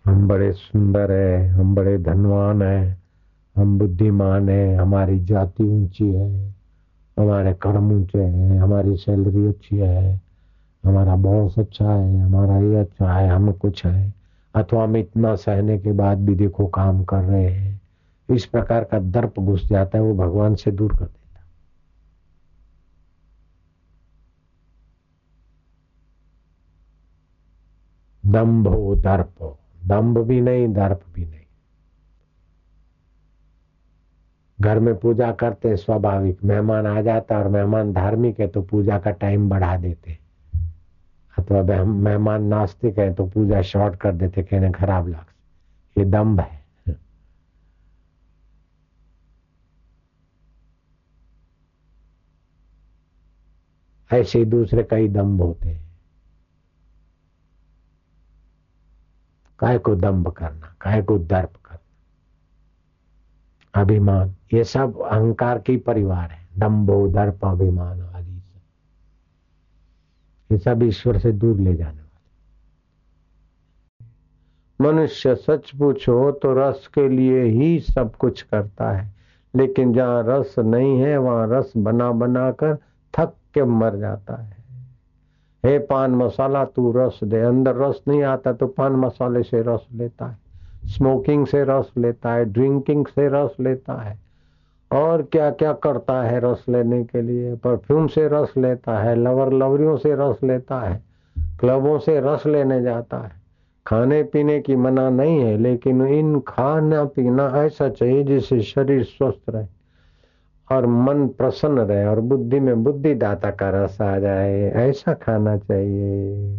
[0.05, 2.97] हम बड़े सुंदर है, हम बड़े धनवान है,
[3.55, 6.55] हम बुद्धिमान है, हमारी जाति ऊँची है,
[7.19, 10.21] हमारे कर्म ऊँचे हैं, हमारी सैलरी अच्छी है,
[10.83, 14.13] हमारा बॉस अच्छा है, हमारा ये अच्छा है, हम कुछ है।
[14.55, 17.81] अथवा हम इतना सहने के बाद भी देखो काम कर रहे हैं।
[18.29, 21.24] इस प्रकार का दर्प घुस जाता है, वो भगवान से दूर कर देता
[28.27, 31.39] दम्भ हो दर्प दम्भ भी नहीं, दर्प भी नहीं।
[34.61, 39.11] घर में पूजा करते स्वाभाविक। मेहमान आ जाता और मेहमान धार्मिक है तो पूजा का
[39.11, 40.17] टाइम बढ़ा देते
[41.37, 45.25] अथवा मेहमान नास्तिक है तो पूजा शॉर्ट कर देते कहने खराब लग
[45.97, 46.63] ये दम्भ है।
[54.11, 55.84] ऐसे ही दूसरे कई दम्भ होते हैं।
[59.59, 61.79] काय को दम्भ करना काय को दर्प करना।
[63.81, 68.35] अभिमान, ये सब अहंकार की परिवार है। दम्भो, दर्प, अभिमान आदि
[70.51, 72.05] ये सब ईश्वर से दूर ले जाने वाले।
[74.83, 79.15] मनुष्य सच पूछो तो रस के लिए ही सब कुछ करता है।
[79.55, 82.75] लेकिन जहाँ रस नहीं है, वहाँ रस बना बना कर
[83.17, 84.54] थक के मर जाता है।
[85.65, 89.87] हे पान मसाला, तू रस दे। अंदर रस नहीं आता तो पान मसाले से रस
[89.93, 90.37] लेता है।
[90.87, 94.17] स्मोकिंग से रस लेता है ड्रिंकिंग से रस लेता है।
[94.91, 97.55] और क्या क्या करता है रस लेने के लिए?
[97.55, 101.01] परफ्यूम से रस लेता है लवर लवरियों से रस लेता है
[101.59, 103.31] क्लबों से रस लेने जाता है।
[103.87, 109.49] खाने पीने की मना नहीं है, लेकिन इन खाना पीना ऐसा चाहिए जिससे शरीर स्वस्थ
[109.49, 109.74] रहे।
[110.71, 115.57] और मन प्रसन्न रहे और बुद्धि में बुद्धि दाता का रस आ जाए, ऐसा खाना
[115.57, 116.55] चाहिए।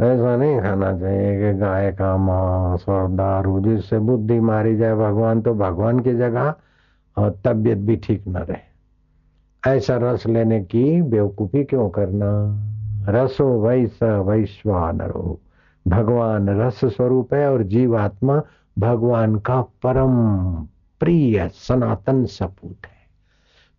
[0.00, 5.42] ऐसा नहीं खाना चाहिए कि गाय का मांस और दारू, जिससे बुद्धि मारी जाए भगवान
[5.42, 6.54] तो भगवान की जगह
[7.16, 8.72] और तबियत भी ठीक न रहे।
[9.76, 12.58] ऐसा रस लेने की बेवकूफ़ी क्यों करना?
[13.08, 15.40] रसो वैस वैश्वानरो।
[15.88, 18.42] भगवान रस स्वरूप है और जीवात्मा
[18.78, 20.66] भगवान का परम
[21.02, 23.00] प्रिय सनातन सपूत है।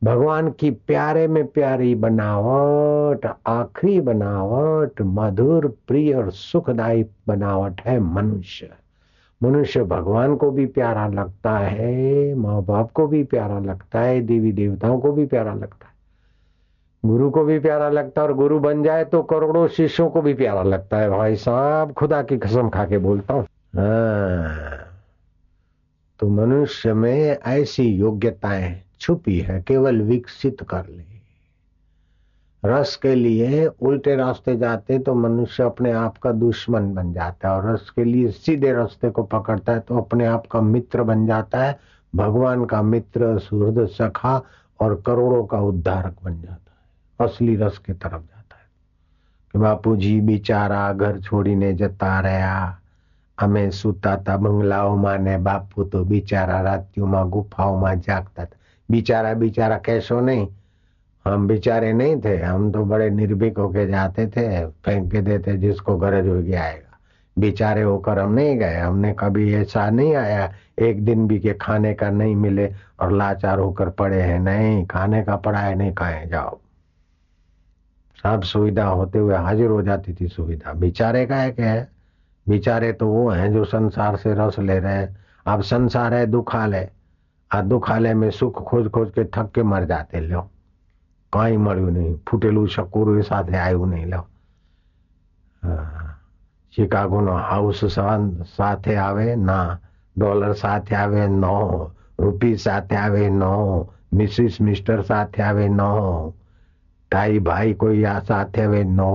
[0.03, 8.69] भगवान की प्यारे में प्यारी बनावट, आखिरी बनावट, मधुर, प्रिय और सुखदायी बनावट है मनुष्य।
[9.43, 14.51] मनुष्य भगवान को भी प्यारा लगता है माँ बाप को भी प्यारा लगता है देवी
[14.51, 15.93] देवताओं को भी प्यारा लगता है।
[17.05, 20.33] गुरु को भी प्यारा लगता है और गुरु बन जाए तो करोड़ों शिष्यों को भी
[20.33, 23.43] प्यारा लगता है। भाई साहब, खुदा की कसम खा के बोलता हूँ।
[23.77, 24.82] हाँ।
[26.19, 31.03] तो मनुष्य में ऐसी योग्यताएँ छुपी है, केवल विकसित कर ले।
[32.65, 37.55] रस के लिए उल्टे रास्ते जाते तो मनुष्य अपने आप का दुश्मन बन जाता है,
[37.55, 41.25] और रस के लिए सीधे रास्ते को पकड़ता है तो अपने आप का मित्र बन
[41.27, 41.79] जाता है,
[42.15, 44.41] भगवान का मित्र, सुहृद, सखा
[44.79, 48.63] और करोड़ों का उद्धारक बन जाता है, असली रस की तरफ़ जाता है।
[49.53, 52.79] कि बापू जी बेचारा, घर छोड़ी छोड़ीने जता रहा।
[53.38, 58.56] અમે સૂતા હતા બંગલાઓમાં ને બાપુ તો બિચારા રાત્યુમાં ગુફાઓમાં जागता था
[58.88, 60.46] बिचारा बिचारा कैसो नहीं
[61.26, 64.44] हम बेचारे नहीं थे हम तो बड़े निर्भीक होके जाते थे
[64.84, 66.98] फेंक के देते जिसको गरज हो गया आएगा
[67.36, 71.92] बेचारे होकर हम नहीं गए हमने कभी ऐसा नहीं आया एक दिन भी के खाने
[71.94, 76.26] का नहीं मिले और लाचार होकर पड़े हैं नहीं खाने का पड़ा है नहीं खाए
[76.26, 76.58] जाओ
[78.18, 81.88] सब सुविधा होते हुए हाजिर हो जाती थी सुविधा बेचारे का है क्या है
[82.46, 86.90] बेचारे तो वो हैं जो संसार से रस ले रहे हैं अब संसार है दुखालय
[87.50, 90.40] आ दुखालय में सुख खोज खोज के थक के मर जाते लो
[91.32, 94.26] कहीं मरू नहीं फूटेलू शकूर साथ आयु नहीं लो
[96.72, 97.80] શિકાગો નો હાઉસ
[98.56, 99.78] સાથે આવે ના
[100.16, 101.54] ડોલર સાથે આવે નો
[102.18, 103.54] રૂપી સાથે આવે નો
[104.12, 105.92] મિસિસ મિસ્ટર સાથે આવે નો
[107.12, 109.12] ताई भाई कोई या साथ है नो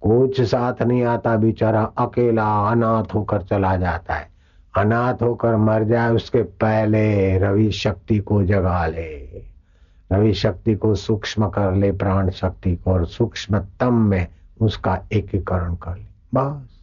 [0.00, 4.28] कुछ साथ नहीं आता बेचारा, अकेला अनाथ होकर चला जाता है।
[4.78, 9.42] अनाथ होकर मर जाए, उसके पहले रवि शक्ति को जगा ले।
[10.12, 14.26] रवि शक्ति को सूक्ष्म कर ले, प्राण शक्ति को, और सूक्ष्मतम में
[14.60, 16.78] उसका एकीकरण कर ले। बस।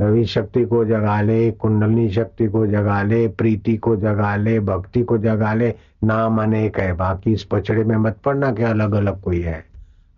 [0.00, 5.02] रवि शक्ति को जगा ले, कुंडलनी शक्ति को जगा ले, प्रीति को जगा ले, भक्ति
[5.02, 9.20] को जगा ले, नाम अनेक है, बाकी इस पचड़े में मत पड़ना क्या अलग अलग
[9.20, 9.67] कोई है।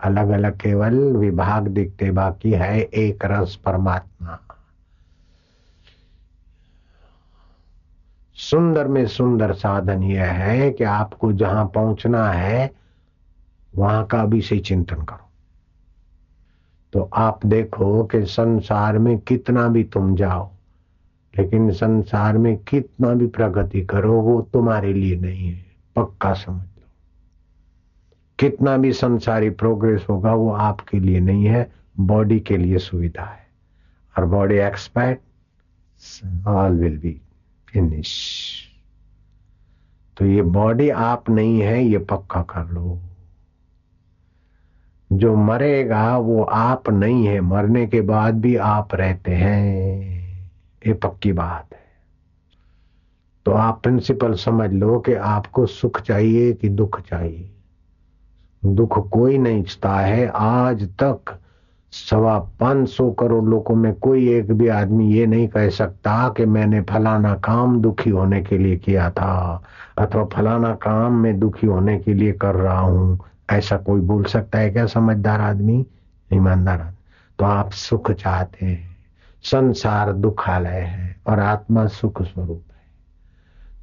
[0.05, 4.39] अलग अलग केवल विभाग दिखते, बाकी है एक रस परमात्मा।
[8.35, 12.71] सुंदर में सुंदर साधन यह है कि आपको जहाँ पहुँचना है,
[13.77, 15.29] वहाँ का भी से चिंतन करो।
[16.93, 20.51] तो आप देखो कि संसार में कितना भी तुम जाओ,
[21.39, 25.65] लेकिन संसार में कितना भी प्रगति करो, वो तुम्हारे लिए नहीं है,
[25.97, 26.70] पक्का समझ।
[28.41, 33.47] कितना भी संसारी प्रोग्रेस होगा, वो आपके लिए नहीं है बॉडी के लिए सुविधा है।
[34.19, 35.19] और body expert
[36.47, 37.21] all will be
[37.69, 38.41] finish
[40.17, 43.01] तो ये बॉडी आप नहीं है, ये पक्का कर लो।
[45.13, 50.01] जो मरेगा, वो आप नहीं है। मरने के बाद भी आप रहते हैं।
[50.87, 51.81] ये पक्की बात है।
[53.45, 57.57] तो आप प्रिंसिपल समझ लो कि आपको सुख चाहिए कि दुख चाहिए।
[58.63, 61.39] दुख कोई नहीं चाहता है। आज तक
[61.93, 66.45] सवा पाँच सौ करोड़ लोगों में कोई एक भी आदमी ये नहीं कह सकता कि
[66.47, 69.63] मैंने फलाना काम दुखी होने के लिए किया था,
[69.99, 73.19] अथवा फलाना काम मैं दुखी होने के लिए कर रहा हूँ।
[73.51, 75.85] ऐसा कोई बोल सकता है क्या समझदार आदमी?
[76.31, 76.97] ईमानदार आदमी।
[77.39, 78.97] तो आप सुख चाहते हैं,
[79.45, 82.63] संसार दुखालय है और आत्मा सुख स्वरूप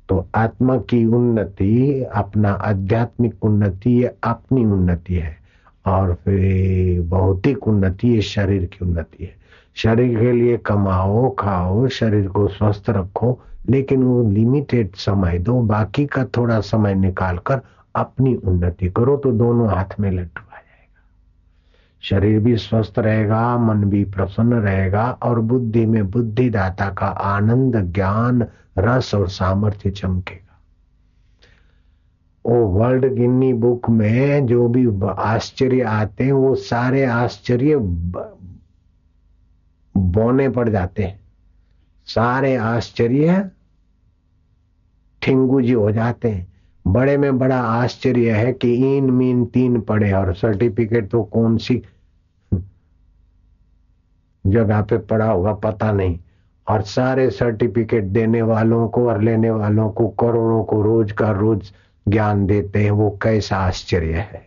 [0.10, 5.38] तो आत्मा की उन्नति, अपना आध्यात्मिक उन्नति, ये अपनी उन्नति है।
[5.86, 9.36] और फिर भौतिक उन्नति, ये शरीर की उन्नति है।
[9.76, 16.06] शरीर के लिए कमाओ, खाओ, शरीर को स्वस्थ रखो, लेकिन वो लिमिटेड समय दो, बाकी
[16.06, 17.62] का थोड़ा समय निकाल कर
[17.96, 20.47] अपनी उन्नति करो तो दोनों हाथ में जाएगा
[22.10, 28.46] शरीर भी स्वस्थ रहेगा, मन भी प्रसन्न रहेगा और बुद्धि में बुद्धिदाता का आनंद, ज्ञान,
[28.78, 30.60] रस और सामर्थ्य चमकेगा।
[32.46, 37.76] वो वर्ल्ड गिन्नी बुक में जो भी आश्चर्य आते हैं, वो सारे आश्चर्य
[39.98, 41.20] बोने पड़ जाते हैं।
[42.06, 43.50] सारे आश्चर्य
[45.22, 46.48] ठिंगू जी हो जाते हैं।
[46.88, 51.82] बड़े में बड़ा आश्चर्य है कि इन मीन तीन पड़े और सर्टिफिकेट तो कौन सी
[54.48, 56.18] जगह पे पड़ा होगा पता नहीं।
[56.68, 61.72] और सारे सर्टिफिकेट देने वालों को और लेने वालों को करोड़ों को रोज का रोज
[62.06, 64.46] ज्ञान देते हैं। वो कैसा आश्चर्य है।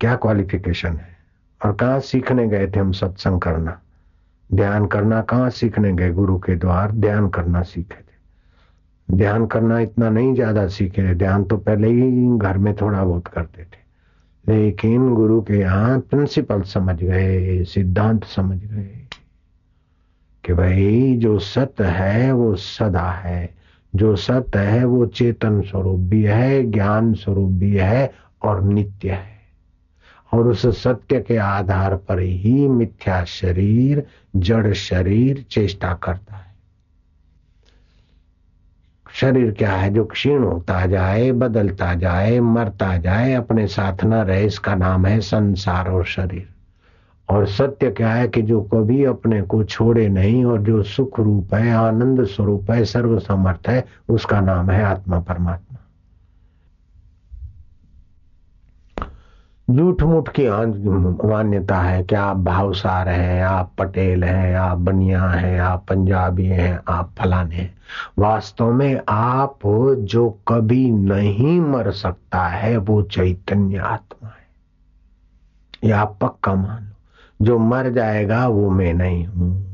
[0.00, 1.16] क्या क्वालिफिकेशन है?
[1.60, 3.78] और कहा सीखने गए थे हम सत्संग करना?
[4.50, 6.10] ध्यान करना कहाँ सीखने गए?
[6.10, 11.56] गुरु के द्वार ध्यान करना सीखे थे। ध्यान करना इतना नहीं ज़्यादा सीखे ध्यान तो
[11.56, 13.84] पहले ही घर में थोड़ा बहुत करते थे।
[14.48, 19.08] लेकिन गुरु के यहाँ प्रिंसिपल समझ गए, सिद्धांत समझ गए
[20.44, 23.54] कि भाई जो सत्य है वो सदा है,
[23.94, 29.36] जो सत्य है वो चेतन स्वरूप भी है, ज्ञान स्वरूप भी है और नित्य है।
[30.32, 34.06] और उस सत्य के आधार पर ही मिथ्या शरीर,
[34.36, 36.45] जड़ शरीर चेष्टा करता है।
[39.20, 44.44] शरीर क्या है जो क्षीण होता जाए, बदलता जाए, मरता जाए, अपने साथ न रहे,
[44.44, 46.48] इसका नाम है संसार और शरीर।
[47.28, 51.54] और सत्य क्या है कि जो कभी अपने को छोड़े नहीं और जो सुख रूप
[51.54, 55.65] है, आनंद स्वरूप है सर्व समर्थ है, उसका नाम है आत्मा परमात्मा।
[59.70, 60.48] झूठ मूठ की
[61.28, 66.80] मान्यता है कि आप भावसार हैं, आप पटेल हैं, आप बनिया हैं, आप पंजाबी हैं,
[66.88, 67.74] आप फलाने हैं।
[68.18, 69.58] वास्तव में आप
[69.98, 74.46] जो कभी नहीं मर सकता है, वो चैतन्य आत्मा है।
[75.84, 76.92] ये आप पक्का मान लो।
[77.42, 79.66] जो मर जाएगा, वो मैं नहीं हूँ।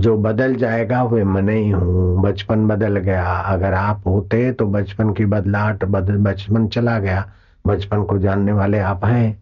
[0.00, 5.12] जो बदल जाएगा, वो मैं नहीं हूँ। बचपन बदल गया। अगर आप होते तो बचपन
[5.12, 7.32] की बदलाहट बदल बचपन चला गया।
[7.65, 9.41] बचपन को जानने वाले आप हैं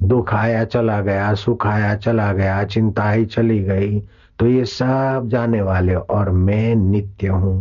[0.00, 4.00] दुख आया चला गया सुख आया चला गया चिंता आई चली गई
[4.38, 7.54] तो ये सब जाने वाले और मैं नित्य हूं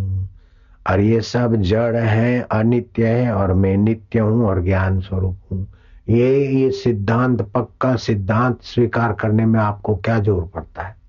[0.86, 5.64] और ये सब जड़ है अनित्य है और मैं नित्य हूं और ज्ञान स्वरूप हूं
[6.10, 11.02] ये ये सिद्धांत पक्का सिद्धांत स्वीकार करने में आपको क्या जोर पड़ता है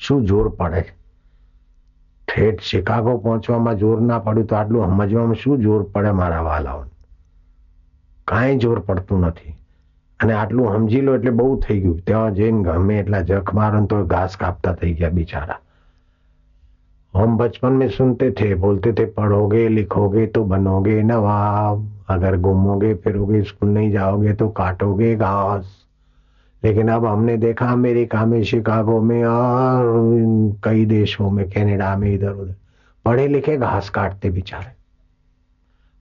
[0.00, 0.80] શું જોર પડે
[2.28, 6.90] ઠેઠ શિકાગો પહોંચવામાં જોર ના પડ્યું તો આટલું સમજવામાં શું જોર પડે મારા વાલાઓને
[8.28, 9.52] કાંઈ જોર પડતું નથી
[10.20, 14.00] અને આટલું સમજી લો એટલે બહુ થઈ ગયું ત્યાં જઈને ગમે એટલા જખ મારો તો
[14.08, 15.60] ઘાસ કાપતા થઈ ગયા બિચારા
[17.14, 23.42] हम बचपन में सुनते थे बोलते थे पढ़ोगे लिखोगे तो बनोगे नवाब अगर घूमोगे फिरोगे
[23.42, 25.66] स्कूल नहीं जाओगे तो काटोगे घास
[26.62, 29.84] लेकिन अब हमने देखा अमेरिका में शिकागो में और
[30.64, 32.54] कई देशों में कनाडा में इधर उधर
[33.04, 34.72] पढ़े लिखे घास काटते बिचारे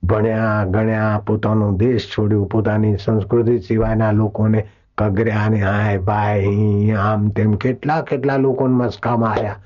[0.05, 4.61] ભણ્યા ગણ્યા પોતાનો દેશ છોડ્યું પોતાની સંસ્કૃતિ સિવાયના લોકોને
[4.97, 9.59] કગર્યા ને હાય ભાઈ આમ તેમ કેટલા કેટલા લોકોને મસ્કા માર્યા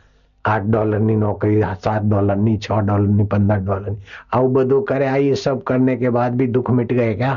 [0.46, 5.96] આઠ ડોલરની નોકરી સાત ડોલરની છ ડોલરની પંદર ડોલરની આવું બધું કર્યા ये सब करने
[5.98, 7.34] के बाद भी दुख मिट गए क्या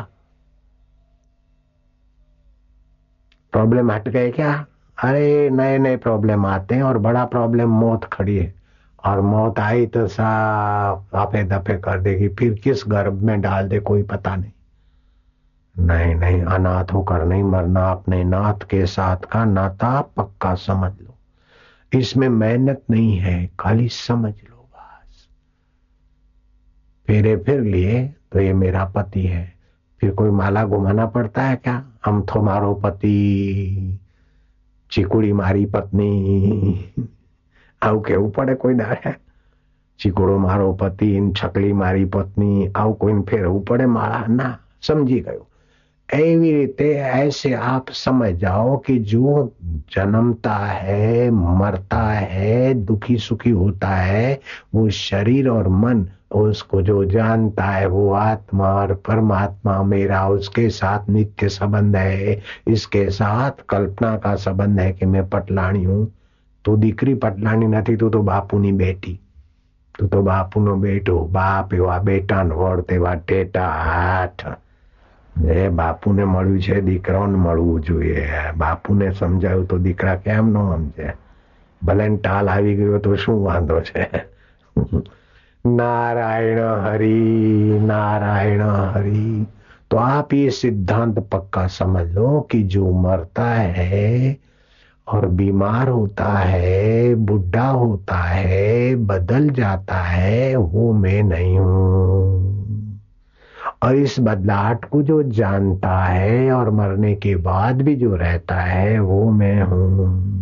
[3.52, 4.52] प्रॉब्लम हट गए क्या
[4.98, 8.46] अरे नए नए प्रॉब्लम आते हैं और बड़ा प्रॉब्लम मौत खड़ी है
[9.05, 13.79] और मौत आई तो साफ़ आपे दफे कर देगी। फिर किस गर्भ में डाल दे
[13.79, 14.51] कोई पता नहीं।
[15.79, 21.15] नहीं नहीं, अनाथ होकर नहीं मरना। अपने नाथ के साथ का नाता पक्का समझ लो।
[21.99, 25.27] इसमें मेहनत नहीं है, खाली समझ लो बस।
[27.07, 29.53] फेरे, फिर लिए तो ये मेरा पति है।
[30.01, 31.85] फिर कोई माला घुमाना पड़ता है क्या?
[32.05, 33.99] हम थो मारो पति,
[34.91, 36.93] चिकुड़ी मारी पत्नी।
[37.82, 39.12] આવું કેવું પડે કોઈ દાડે
[40.00, 45.48] ચીકુડો મારો પતિ છકલી મારી પત્ની આવું કોઈને ફેરવું પડે મારા ના સમજી ગયું
[46.08, 49.32] એવી રીતે ऐसे आप समझ जाओ कि जो
[49.92, 54.40] जन्मता है मरता है दुखी सुखी होता है
[54.74, 61.08] वो शरीर और मन उसको जो जानता है वो आत्मा और परमात्मा मेरा उसके साथ
[61.10, 66.04] नित्य संबंध है इसके साथ कल्पना का संबंध है कि मैं पटलाणी हूं
[66.64, 69.16] તું દીકરી પટલાણી નથી તું તો બાપુની બેટી
[69.94, 74.42] તું તો બાપુનો બેટો બાપ એવા બેટા વડ તેવા ટેટા હાથ
[75.48, 78.26] એ બાપુને મળ્યું છે દીકરાઓને મળવું જોઈએ
[78.56, 81.08] બાપુને સમજાયું તો દીકરા કેમ ન સમજે
[81.82, 84.04] ભલે ટાલ આવી ગયો તો શું વાંધો છે
[85.64, 89.46] नारायण हरि नारायण हरि
[89.90, 94.36] तो आप ये सिद्धांत पक्का समझ लो कि जो मरता है
[95.07, 102.43] और बीमार होता है, बुढ़ा होता है, बदल जाता है वो मैं नहीं हूँ।
[103.83, 108.99] और इस बदलाहट को जो जानता है और मरने के बाद भी जो रहता है,
[108.99, 110.33] वो मैं हूँ।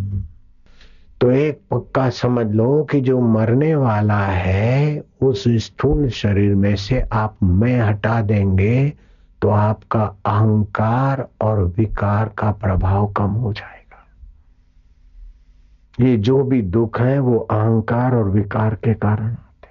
[1.22, 7.04] तो एक पक्का समझ लो कि जो मरने वाला है, उस स्थूल शरीर में से
[7.12, 8.94] आप मैं हटा देंगे
[9.42, 13.81] तो आपका अहंकार और विकार का प्रभाव कम हो जाएगा।
[16.02, 19.68] ये जो भी दुख है, वो अहंकार और विकार के कारण आते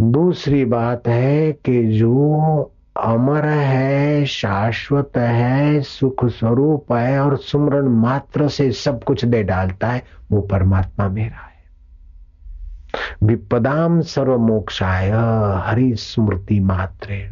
[0.00, 8.48] दूसरी बात है कि जो अमर है, शाश्वत है, सुख स्वरूप है और सुमरण मात्र
[8.48, 11.48] से सब कुछ दे डालता है, वो परमात्मा मेरा है।
[13.22, 15.10] विपदाम सर्व मोक्षाय
[15.66, 17.30] हरि स्मृति मात्रेण।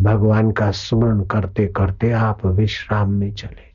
[0.00, 3.73] भगवान का स्मरण करते करते आप विश्राम में चले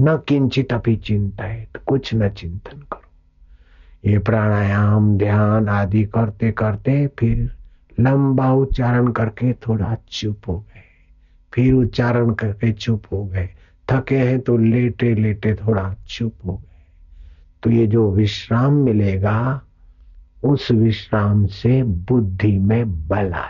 [0.00, 6.52] न किंचित अभी चिंता है तो कुछ न चिंतन करो। ये प्राणायाम, ध्यान आदि करते
[6.52, 7.56] करते फिर
[8.00, 10.82] लंबा उच्चारण करके थोड़ा चुप हो गए।
[11.52, 13.48] फिर उच्चारण करके चुप हो गए।
[13.90, 16.84] थके हैं तो लेटे लेटे थोड़ा चुप हो गए।
[17.62, 19.62] तो ये जो विश्राम मिलेगा,
[20.44, 23.46] उस विश्राम से बुद्धि में बल आ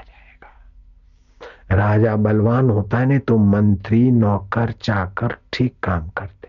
[1.73, 6.49] राजा बलवान होता है ना तो मंत्री, नौकर, चाकर ठीक काम करते।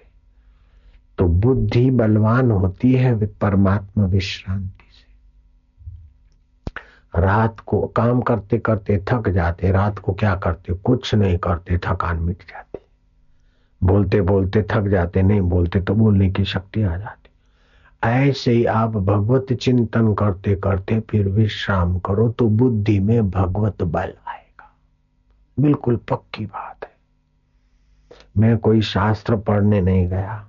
[1.17, 5.21] तो बुद्धि बलवान होती है परमात्मा विश्रांति से।
[7.21, 12.19] रात को काम करते करते थक जाते, रात को क्या करते, कुछ नहीं करते, थकान
[12.19, 12.79] मिट जाती।
[13.83, 17.29] बोलते बोलते थक जाते, नहीं बोलते तो बोलने की शक्ति आ जाती।
[18.03, 24.13] ऐसे ही आप भगवत चिंतन करते करते फिर विश्राम करो तो बुद्धि में भगवत बल
[25.59, 26.91] बिल्कुल पक्की बात है।
[28.37, 30.47] मैं कोई शास्त्र पढ़ने नहीं गया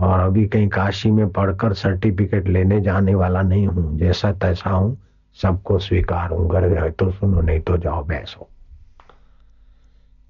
[0.00, 4.98] और अभी कहीं काशी में पढ़कर सर्टिफिकेट लेने जाने वाला नहीं हूँ। जैसा तैसा हूँ,
[5.42, 8.48] सबको स्वीकारूं घर जाए तो सुनो, नहीं तो जाओ, बैसो।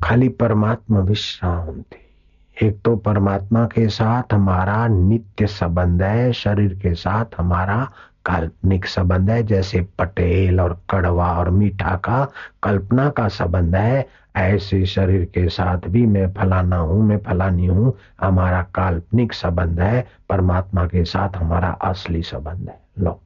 [0.04, 6.94] खाली परमात्मा विश्राम थी। एक तो परमात्मा के साथ हमारा नित्य संबंध है, शरीर के
[6.94, 7.92] साथ हमारा
[8.26, 14.06] काल्पनिक संबंध है, जैसे पटेल और कड़वा और मीठा का कल्पना का संबंध है।
[14.36, 20.06] ऐसे शरीर के साथ भी मैं फलाना हूँ, मैं फलानी हूँ, हमारा काल्पनिक संबंध है,
[20.28, 23.20] परमात्मा के साथ हमारा असली संबंध है। लो।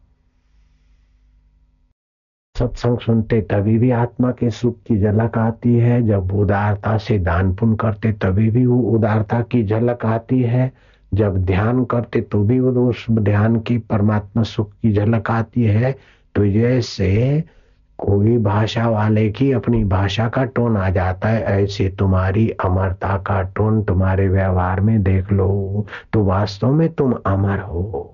[2.59, 7.55] सत्संग सुनते तभी भी आत्मा के सुख की झलक आती है, जब उदारता से दान
[7.55, 10.73] पुण्य करते तभी भी वो उदारता की झलक आती है।
[11.17, 15.93] जब ध्यान करते तो भी उस ध्यान की परमात्मा सुख की झलक आती है।
[16.35, 17.43] तो जैसे
[17.99, 23.41] कोई भाषा वाले की अपनी भाषा का टोन आ जाता है, ऐसे तुम्हारी अमरता का
[23.57, 28.12] टोन तुम्हारे व्यवहार में देख लो तो वास्तव में तुम अमर हो।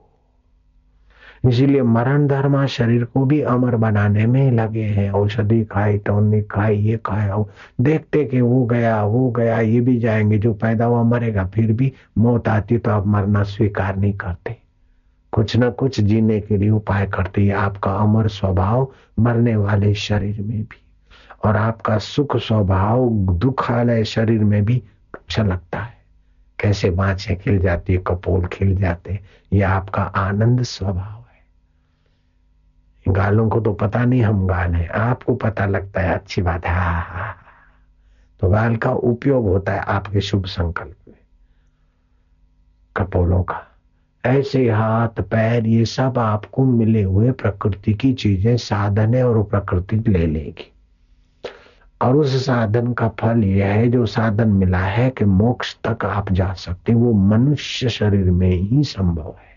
[1.48, 6.76] इसीलिए मरण धर्मा शरीर को भी अमर बनाने में लगे हैं। औषधि खाई टॉनिक खाई,
[6.76, 7.44] ये खाया
[7.80, 11.92] देखते कि वो गया वो गया, ये भी जाएँगे, जो पैदा हुआ मरेगा, फिर भी
[12.18, 14.56] मौत आती तो आप मरना स्वीकार नहीं करते।
[15.32, 20.40] कुछ ना कुछ जीने के लिए उपाय करते हैं, आपका अमर स्वभाव मरने वाले शरीर
[20.40, 20.84] में भी।
[21.44, 24.82] और आपका सुख स्वभाव, दुखालय शरीर में भी
[25.14, 25.94] अच्छा लगता है।
[26.58, 29.20] कैसे बाँचे खिल जाती है, कपोल खिल जाते
[29.52, 31.21] ये आपका आनंद स्वभाव।
[33.08, 36.74] गालों को तो पता नहीं हम गाल हैं। आपको पता लगता है, अच्छी बात है।
[36.74, 37.34] हा हा
[38.40, 41.14] तो गाल का उपयोग होता है आपके शुभ संकल्प में।
[42.96, 43.68] कपोलों का।
[44.24, 49.96] ऐसे हाथ, पैर, ये सब आपको मिले हुए प्रकृति की चीज़ें, साधन है और प्रकृति
[49.96, 50.72] ले लेगी।
[52.02, 56.32] और उस साधन का फल यह है, जो साधन मिला है कि मोक्ष तक आप
[56.32, 59.52] जा सकते वो मनुष्य शरीर में ही संभव है।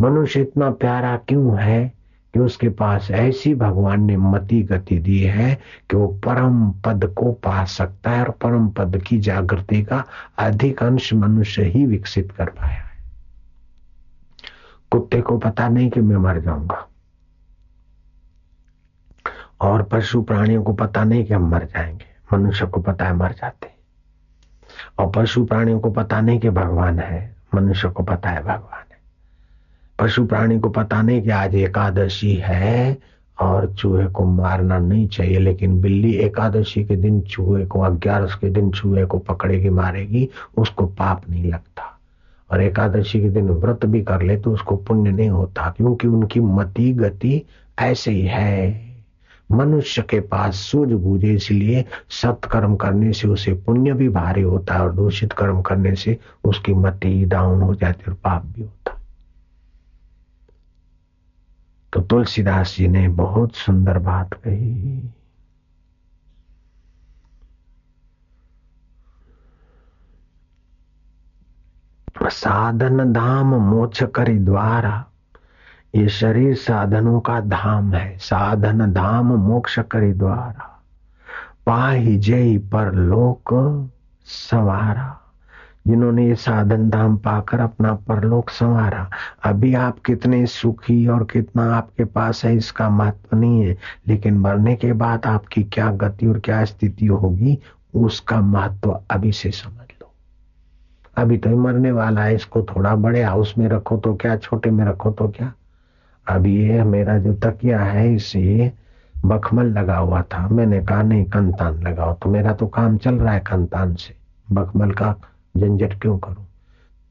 [0.00, 1.97] मनुष्य इतना प्यारा क्यों है?
[2.34, 5.54] कि उसके पास ऐसी भगवान ने मति गति दी है
[5.90, 10.04] कि वो परम पद को पा सकता है और परम पद की जागृति का
[10.38, 12.98] अधिक अंश मनुष्य ही विकसित कर पाया है।
[14.90, 16.88] कुत्ते को पता नहीं कि मैं मर जाऊँगा।
[19.60, 23.32] और पशु प्राणियों को पता नहीं कि हम मर जाएँगे। मनुष्य को पता है मर
[23.32, 23.70] जाते।
[24.98, 28.87] और पशु प्राणियों को पता नहीं कि भगवान है। मनुष्य को पता है भगवान।
[29.98, 32.96] पशु प्राणी को पता नहीं कि आज एकादशी है
[33.38, 38.50] और चूहे को मारना नहीं चाहिए, लेकिन बिल्ली एकादशी के दिन चूहे को ग्यारह के
[38.50, 41.94] दिन चूहे को पकड़ेगी, मारेगी, उसको पाप नहीं लगता।
[42.50, 46.40] और एकादशी के दिन व्रत भी कर ले तो उसको पुण्य नहीं होता, क्योंकि उनकी
[46.40, 47.42] मति गति
[47.78, 48.86] ऐसे ही है।
[49.52, 51.84] मनुष्य के पास सूझ बूझे इसलिए
[52.22, 56.74] सत्कर्म करने से उसे पुण्य भी भारी होता है और दूषित कर्म करने से उसकी
[56.74, 58.97] मति डाउन हो जाती है और पाप भी होता
[61.92, 65.10] तो तुलसीदास जी ने बहुत सुंदर बात कही।
[72.22, 75.04] साधन धाम मोक्ष करी द्वारा,
[75.94, 80.82] ये शरीर साधनों का धाम है। साधन धाम मोक्ष करी द्वारा,
[81.66, 83.54] पाही जय पर लोक
[84.24, 85.27] संवारा।
[85.88, 89.10] जिन्होंने ये साधन धाम पाकर अपना परलोक संवारा।
[89.44, 93.76] अभी आप कितने सुखी और कितना आपके पास है, इसका महत्व नहीं है।
[94.08, 97.58] लेकिन मरने के बाद आपकी क्या गति और क्या स्थिति होगी,
[97.94, 100.12] उसका महत्व अभी से समझ लो।
[101.16, 104.84] अभी तो मरने वाला है, इसको थोड़ा बड़े हाउस में रखो तो क्या, छोटे में
[104.84, 105.52] रखो तो क्या?
[106.28, 108.72] अभी ये मेरा जो तकिया है, इसे
[109.26, 113.34] बखमल लगा हुआ था। मैंने कहा, नहीं, कंतान लगाओ। तो मेरा तो काम चल रहा
[113.34, 114.16] है कंतान से।
[114.52, 115.14] बखमल का
[115.60, 116.46] झंझट क्यों करूँ?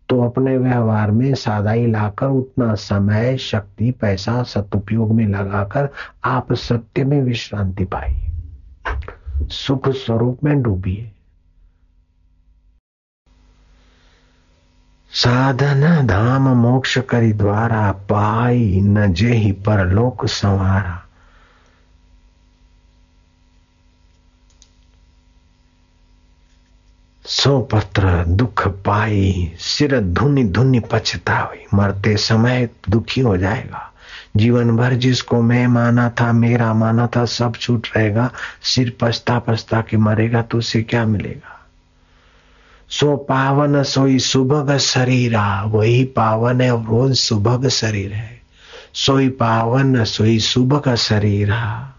[0.09, 5.89] तो अपने व्यवहार में सादाई लाकर उतना समय, शक्ति, पैसा, सदुपयोग में लगाकर
[6.23, 8.31] आप सत्य में विश्रांति पाइए।
[9.43, 11.11] सुख स्वरूप में डूबिए।
[15.11, 21.06] साधन, धाम, मोक्ष करी द्वारा पाई न जेहि परलोक संवारा
[27.27, 33.93] सो पत्र दुख पाई सिर धुनि धुनि पछताई। मरते समय दुखी हो जाएगा।
[34.37, 39.81] जीवन भर जिसको मैं माना था, मेरा माना था, सब छूट रहेगा। सिर पछता पछता
[39.81, 41.65] के मरेगा तो उसे क्या मिलेगा?
[42.89, 48.41] सो पावन सोई सुभग शरीरा, वही पावन है रोज सुभग शरीर है।
[48.93, 51.93] सोई पावन, सोई सुभग शरीरा।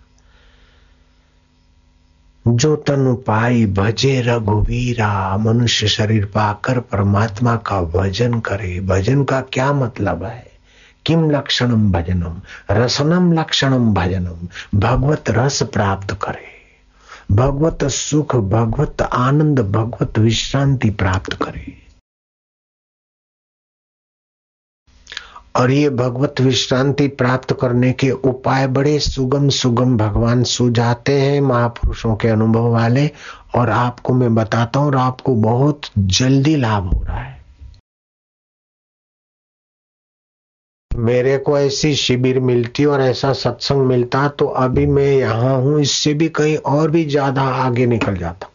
[2.57, 9.73] जो तनु पाई भजे रघुवीरा, मनुष्य शरीर पाकर परमात्मा का भजन करे। भजन का क्या
[9.73, 10.47] मतलब है?
[11.07, 12.41] किम लक्षणम भजनम?
[12.71, 14.49] रसनम लक्षणम भजनम?
[14.79, 16.59] भगवत रस प्राप्त करे।
[17.33, 21.88] भगवत सुख, भगवत आनंद, भगवत विश्रांति प्राप्त करे।
[25.59, 32.15] और ये भगवत विश्रांति प्राप्त करने के उपाय बड़े सुगम सुगम भगवान सुझाते हैं महापुरुषों
[32.17, 33.11] के अनुभव वाले।
[33.57, 37.37] और आपको मैं बताता हूँ और आपको बहुत जल्दी लाभ हो रहा है।
[40.91, 46.15] मेरे को ऐसी शिविर मिलती और ऐसा सत्संग मिलता तो अभी मैं यहाँ हूँ, इससे
[46.15, 48.49] भी कहीं और भी ज़्यादा आगे निकल जाता।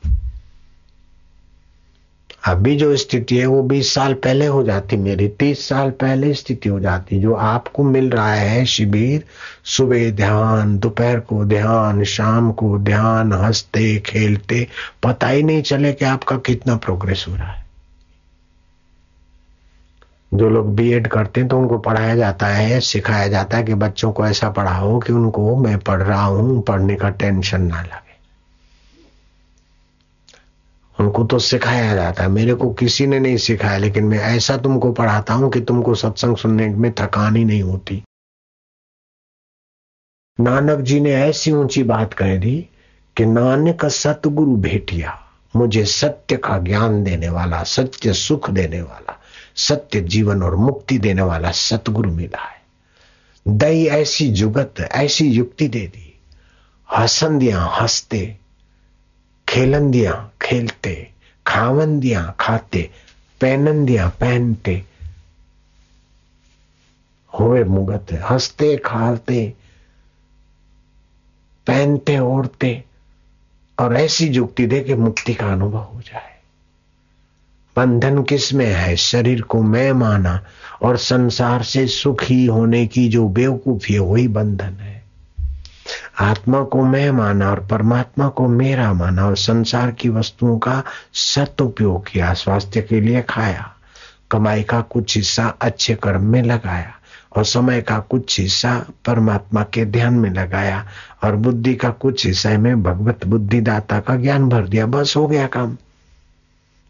[2.47, 6.69] अभी जो स्थिति है वो 20 साल पहले हो जाती मेरी 30 साल पहले स्थिति
[6.69, 9.23] हो जाती, जो आपको मिल रहा है शिविर,
[9.63, 14.67] सुबह ध्यान, दोपहर को ध्यान, शाम को ध्यान, हँसते, खेलते,
[15.03, 17.63] पता ही नहीं चले कि आपका कितना प्रोग्रेस हो रहा है।
[20.33, 24.11] जो लोग बीएड करते हैं तो उनको पढ़ाया जाता है, सिखाया जाता है कि बच्चों
[24.11, 28.12] को ऐसा पढ़ाओ कि उनको मैं पढ़ रहा हूँ, पढ़ने का टेंशन ना लगे।
[30.99, 34.91] उनको तो सिखाया जाता है। मेरे को किसी ने नहीं सिखाया, लेकिन मैं ऐसा तुमको
[34.91, 38.03] पढ़ाता हूँ कि तुमको सत्संग सुनने में थकान ही नहीं होती।
[40.39, 42.69] नानक जी ने ऐसी ऊँची बात कह दी
[43.17, 45.19] कि नानक सतगुरु भेटिया,
[45.55, 49.19] मुझे सत्य का ज्ञान देने वाला, सत्य सुख देने वाला,
[49.55, 52.61] सत्य जीवन और मुक्ति देने वाला सतगुरु मिला है।
[53.47, 56.19] दई ऐसी जुगत, ऐसी युक्ति दे दी।
[56.97, 58.37] हसंदियाँ हँसते
[59.53, 61.09] खेलंदियाँ, खेलते,
[61.47, 62.89] खावंदियाँ, खाते,
[63.41, 64.83] पहनंदियाँ, पहनते।
[67.39, 69.53] हुए मुगत, हँसते, खाते,
[71.67, 72.83] पहनते, ओढ़ते।
[73.79, 76.39] और ऐसी जुक्ति दे कि मुक्ति का अनुभव हो जाए।
[77.75, 78.95] बंधन किसमें है?
[78.95, 80.45] शरीर को मैं माना
[80.81, 84.92] और संसार से सुखी होने की जो बेवकूफ़ी है, वही बंधन है।
[86.21, 90.83] आत्मा को मैं माना और परमात्मा को मेरा माना और संसार की वस्तुओं का
[91.13, 93.73] सदउपयोग किया, स्वास्थ्य के लिए खाया,
[94.31, 96.93] कमाई का कुछ हिस्सा अच्छे कर्म में लगाया
[97.35, 100.85] और समय का कुछ हिस्सा परमात्मा के ध्यान में लगाया
[101.23, 105.47] और बुद्धि का कुछ हिस्सा में भगवत बुद्धिदाता का ज्ञान भर दिया, बस हो गया
[105.47, 105.77] काम।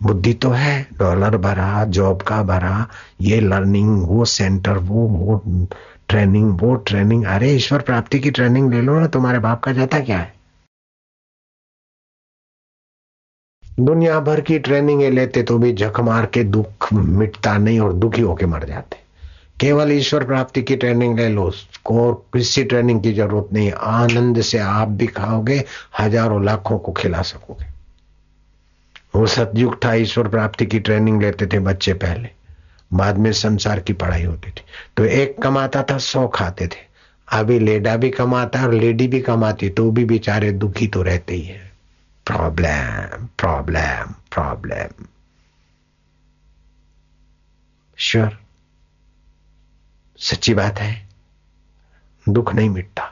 [0.03, 2.87] बुद्धि तो है, डॉलर भरा, जॉब का भरा,
[3.21, 5.67] ये लर्निंग, वो सेंटर, वो वो
[6.13, 9.99] ट्रेनिंग वो ट्रेनिंग अरे, ईश्वर प्राप्ति की ट्रेनिंग ले लो ना, तुम्हारे बाप का जाता
[9.99, 10.33] क्या है?
[13.79, 18.21] दुनिया भर की ट्रेनिंग लेते तो भी जख मार के दुख मिटता नहीं और दुखी
[18.21, 18.97] होके मर जाते।
[19.59, 21.51] केवल ईश्वर प्राप्ति की ट्रेनिंग ले लो,
[21.87, 25.63] और किसी ट्रेनिंग की ज़रूरत नहीं, आनंद से आप भी खाओगे,
[25.99, 27.65] हज़ारों लाखों को खिला सकोगे।
[29.15, 32.42] वो सतयुग था, ईश्वर प्राप्ति की ट्रेनिंग लेते थे बच्चे पहले।
[32.93, 34.63] बाद में संसार की पढ़ाई होती थी।
[34.97, 36.93] तो एक कमाता था, सौ खाते थे।
[37.27, 41.41] अभी लेडा भी कमाता और लेडी भी कमाती तो भी बेचारे दुखी तो रहते ही
[41.41, 41.71] है।
[42.25, 45.05] Problem problem problem.
[47.97, 48.37] श्योर
[50.17, 51.09] सच्ची बात है?
[52.29, 53.09] दुख नहीं मिटता।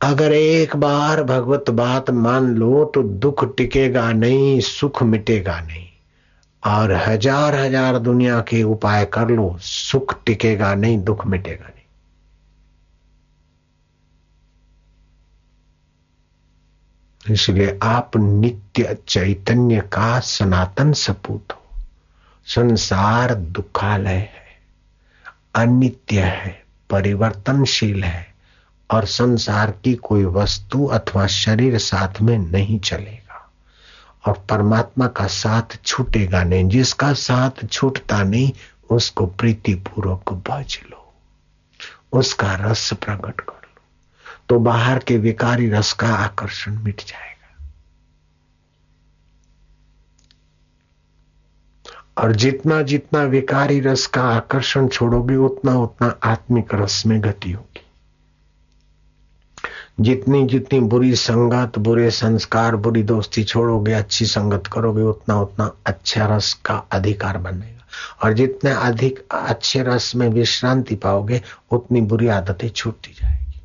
[0.00, 5.88] अगर एक बार भगवत बात मान लो तो दुख टिकेगा नहीं, सुख मिटेगा नहीं।
[6.64, 11.72] और हज़ार हज़ार दुनिया के उपाय कर लो, सुख टिकेगा नहीं, दुख मिटेगा नहीं।
[17.26, 21.60] इसलिए आप नित्य चैतन्य का सनातन सपूत हो।
[22.46, 24.44] संसार दुखालय है,
[25.56, 28.26] अनित्य है, परिवर्तनशील है,
[28.90, 33.23] और संसार की कोई वस्तु अथवा शरीर साथ में नहीं चलेगा।
[34.26, 38.52] और परमात्मा का साथ छूटेगा नहीं। जिसका साथ छूटता नहीं,
[38.90, 41.14] उसको प्रीतिपूर्वक भज लो।
[42.12, 43.82] उसका रस प्रकट कर लो।
[44.48, 47.34] तो बाहर के विकारी रस का आकर्षण मिट जाएगा।
[52.18, 57.73] और जितना जितना विकारी रस का आकर्षण छोड़ोगे, उतना उतना आत्मिक रस में गति होगी।
[59.99, 66.25] जितनी जितनी बुरी संगत बुरे संस्कार बुरी दोस्ती छोड़ोगे अच्छी संगत करोगे उतना उतना अच्छा
[66.27, 67.79] रस का अधिकार बनेगा
[68.23, 71.41] और जितने अधिक अच्छे रस में विश्रांति पाओगे
[71.71, 73.61] उतनी बुरी आदतें छूटती जाएगी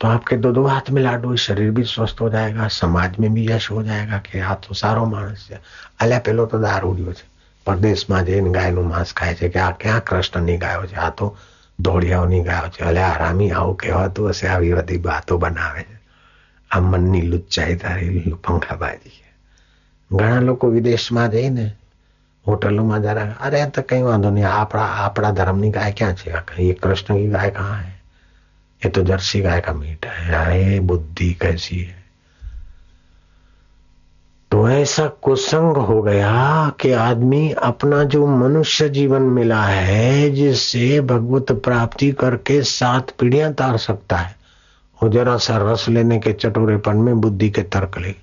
[0.00, 3.46] तो आपके दो दो हाथ मिला दो शरीर भी स्वस्थ हो जाएगा समाज में भी
[3.48, 5.60] यश हो जाएगा कि આ તો સારો માણસ છે
[5.98, 7.24] અલ્યા પેલો તો દારૂડિયો છે
[7.66, 11.26] પરદેશમાં જઈને ગાયનું માંસ ખાય છે કે આ ક્યાં કૃષ્ણની ગાયો છે આ તો
[11.78, 15.98] ધોળિયાઓની ગાયો છે અલે આરામી આવું કહેવાતું હશે આવી બધી વાતો બનાવે છે
[16.70, 19.28] આ મનની લુચ્ચાઈ તારી પંખાબાજી છે
[20.10, 21.66] ઘણા લોકો વિદેશમાં જઈને
[22.46, 27.14] હોટલમાં જરા અરે તો કઈ વાંધો નહીં આપણા આપણા ધર્મની ગાય ક્યાં છે ये कृष्ण
[27.14, 27.92] की गाय कहाँ है
[28.82, 31.96] ये तो जर्सी गाय का मीट है ये बुद्धि कैसी है
[34.55, 41.51] तो ऐसा कुसंग हो गया कि आदमी अपना जो मनुष्य जीवन मिला है, जिससे भगवत
[41.63, 44.35] प्राप्ति करके सात पीढ़ियाँ तार सकता है
[44.99, 48.15] और जरा सा रस लेने के चटोरेपन में बुद्धि के तर्क ले।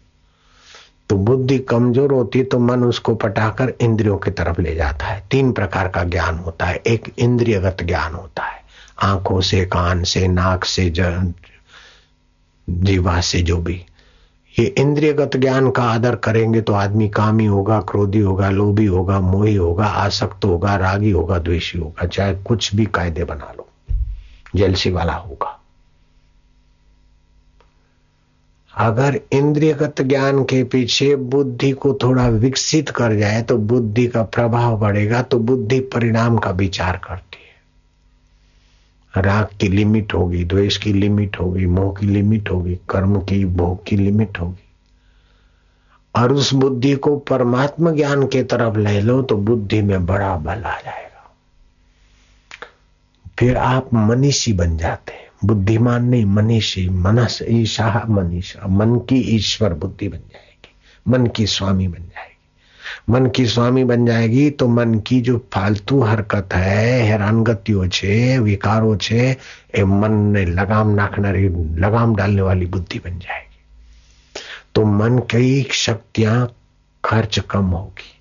[1.10, 5.52] तो बुद्धि कमज़ोर होती तो मन उसको पटाकर इंद्रियों की तरफ़ ले जाता है। तीन
[5.52, 8.60] प्रकार का ज्ञान होता है। एक इंद्रियगत ज्ञान होता है।
[9.02, 10.92] आँखों से, कान से, नाक से
[12.68, 13.84] जीवा से जो भी।
[14.58, 19.54] ये इंद्रियगत ज्ञान का आदर करेंगे तो आदमी कामी होगा, क्रोधी होगा, लोभी होगा, मोही
[19.54, 23.68] होगा, आसक्त होगा, रागी होगा, द्वेषी होगा, चाहे कुछ भी कायदे बना लो।
[24.56, 25.58] जेलसी वाला होगा।
[28.76, 34.76] अगर इंद्रियगत ज्ञान के पीछे बुद्धि को थोड़ा विकसित कर जाए तो बुद्धि का प्रभाव
[34.76, 37.31] बढ़ेगा तो बुद्धि परिणाम का विचार करती
[39.16, 43.84] राग की लिमिट होगी, द्वेष की लिमिट होगी, मोह की लिमिट होगी, कर्म की, भोग
[43.84, 44.68] की लिमिट होगी।
[46.16, 50.62] और उस बुद्धि को परमात्मा ज्ञान के तरफ़ ले लो तो बुद्धि में बड़ा बल
[50.62, 51.36] आ जाएगा।
[53.38, 59.74] फिर आप मनीषी बन जाते हैं। बुद्धिमान नहीं, मनीषी, मनस ईशा मनीषा, मन की ईश्वर
[59.74, 60.74] बुद्धि बन जाएगी,
[61.08, 62.31] मन की स्वामी बन जाएगी।
[63.09, 68.91] मन की स्वामी बन जाएगी तो मन की जो फालतू हरकत है हैरानगतियों છે વિકારો
[68.97, 69.21] છે
[69.73, 71.49] એ મનને લગામ નાખનારી
[71.83, 73.45] લગામ डालने वाली बुद्धि बन जाएगी
[74.73, 76.35] तो मन की शक्तियां
[77.03, 78.13] खर्च कम होगी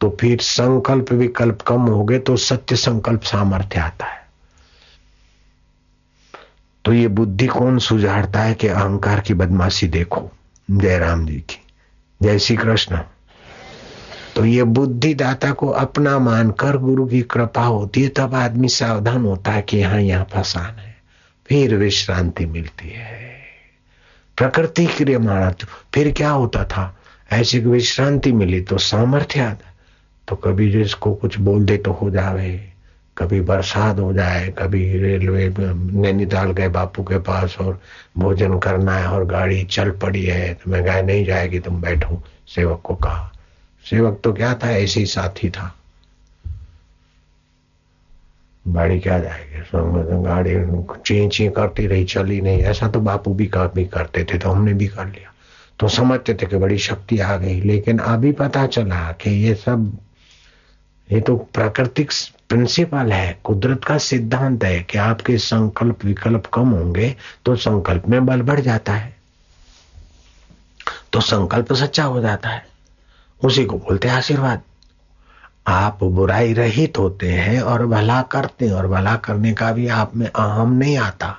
[0.00, 4.20] तो फिर संकल्प विकल्प कम हो गए तो सत्य संकल्प सामर्थ्य आता है
[6.84, 10.30] तो ये बुद्धि कौन सुझाड़ता है कि अहंकार की बदमाशी देखो
[10.68, 11.60] जय राम जी की
[12.20, 12.98] जय श्री कृष्ण
[14.37, 19.23] तो ये बुद्धि दाता को अपना मानकर गुरु की कृपा होती है, तब आदमी सावधान
[19.25, 20.95] होता है कि यहाँ यहाँ फसान है।
[21.49, 23.25] फिर विश्रांति मिलती है।
[24.37, 26.93] प्रकृति के मारा तो फिर क्या होता था?
[27.31, 29.73] ऐसी विश्रांति मिली तो सामर्थ्य आता
[30.27, 32.51] तो कभी जिसको कुछ बोल दे तो हो जावे।
[33.17, 37.79] कभी बरसात हो जाए, कभी रेलवे नैनीताल गए बापू के पास और
[38.17, 42.21] भोजन करना है और गाड़ी चल पड़ी है तो मैं गाय नहीं जाएगी, तुम बैठो।
[42.47, 43.31] सेवक को कहा।
[43.89, 45.73] सेवक तो क्या था, ऐसे ही साथी था।
[48.67, 49.61] गाड़ी क्या जाएगी?
[50.23, 50.55] गाड़ी
[51.05, 54.49] ची ची करती रही, चली नहीं। ऐसा तो बापू भी कर, भी करते थे तो
[54.49, 55.33] हमने भी कर लिया।
[55.79, 59.97] तो समझते थे कि बड़ी शक्ति आ गई, लेकिन अभी पता चला कि ये सब,
[61.09, 62.11] ये तो प्राकृतिक
[62.49, 67.15] प्रिंसिपल है, कुदरत का सिद्धांत है कि आपके संकल्प विकल्प कम होंगे
[67.45, 69.15] तो संकल्प में बल बढ़ जाता है।
[71.13, 72.65] तो संकल्प सच्चा हो जाता है।
[73.41, 74.61] उसी को बोलते हैं, आशीर्वाद।
[75.67, 80.15] आप बुराई रहित होते हैं और भला करते हैं, और भला करने का भी आप
[80.15, 81.35] में अहम नहीं आता।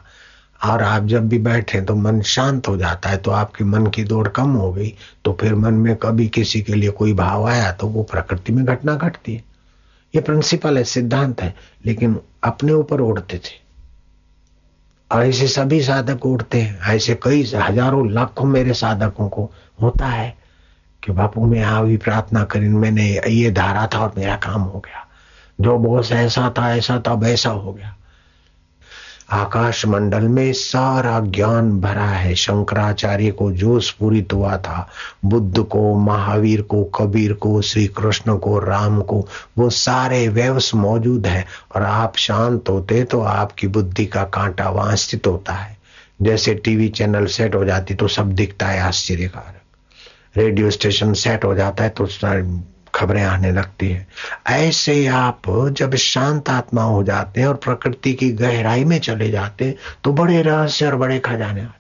[0.61, 4.05] और आप जब भी बैठे तो मन शांत हो जाता है तो आपके मन की
[4.05, 4.93] दौड़ कम हो गई
[5.25, 8.65] तो फिर मन में कभी किसी के लिए कोई भाव आया तो वो प्रकृति में
[8.65, 9.45] घटना घटती है।
[10.15, 11.55] ये प्रिंसिपल है, सिद्धांत है,
[11.87, 13.57] लेकिन अपने ऊपर उड़ते थे।
[15.11, 20.37] और ऐसे सभी साधक उड़ते हैं, ऐसे कई हज़ारों, लाखों मेरे साधकों को होता है।
[21.05, 25.07] कि बापू, मैं आई प्रार्थना करी, मैंने ये धारा था और मेरा काम हो गया।
[25.61, 27.95] जो बॉस ऐसा था ऐसा था, वैसा हो गया।
[29.31, 34.89] आकाश मंडल में सारा ज्ञान भरा है। शंकराचार्य को जो स्फूरित हुआ था।
[35.25, 39.29] बुद्ध को, महावीर को, कबीर को श्री कृष्ण को, राम को,
[39.59, 41.47] वो सारे व्यवस मौजूद है।
[41.77, 45.79] और आप शांत होते तो आपकी बुद्धि का कांटा स्थित होता है।
[46.23, 49.58] जैसे टीवी चैनल सेट हो जाती तो सब दिखता है आश्चर्यकारक
[50.35, 52.07] रेडियो स्टेशन सेट हो जाता है तो
[52.95, 54.07] खबरें आने लगती है।
[54.49, 59.31] ऐसे ही आप जब शांत आत्मा हो जाते हैं और प्रकृति की गहराई में चले
[59.31, 59.75] जाते हैं
[60.05, 61.77] तो बड़े रहस्य और बड़े खजाने आते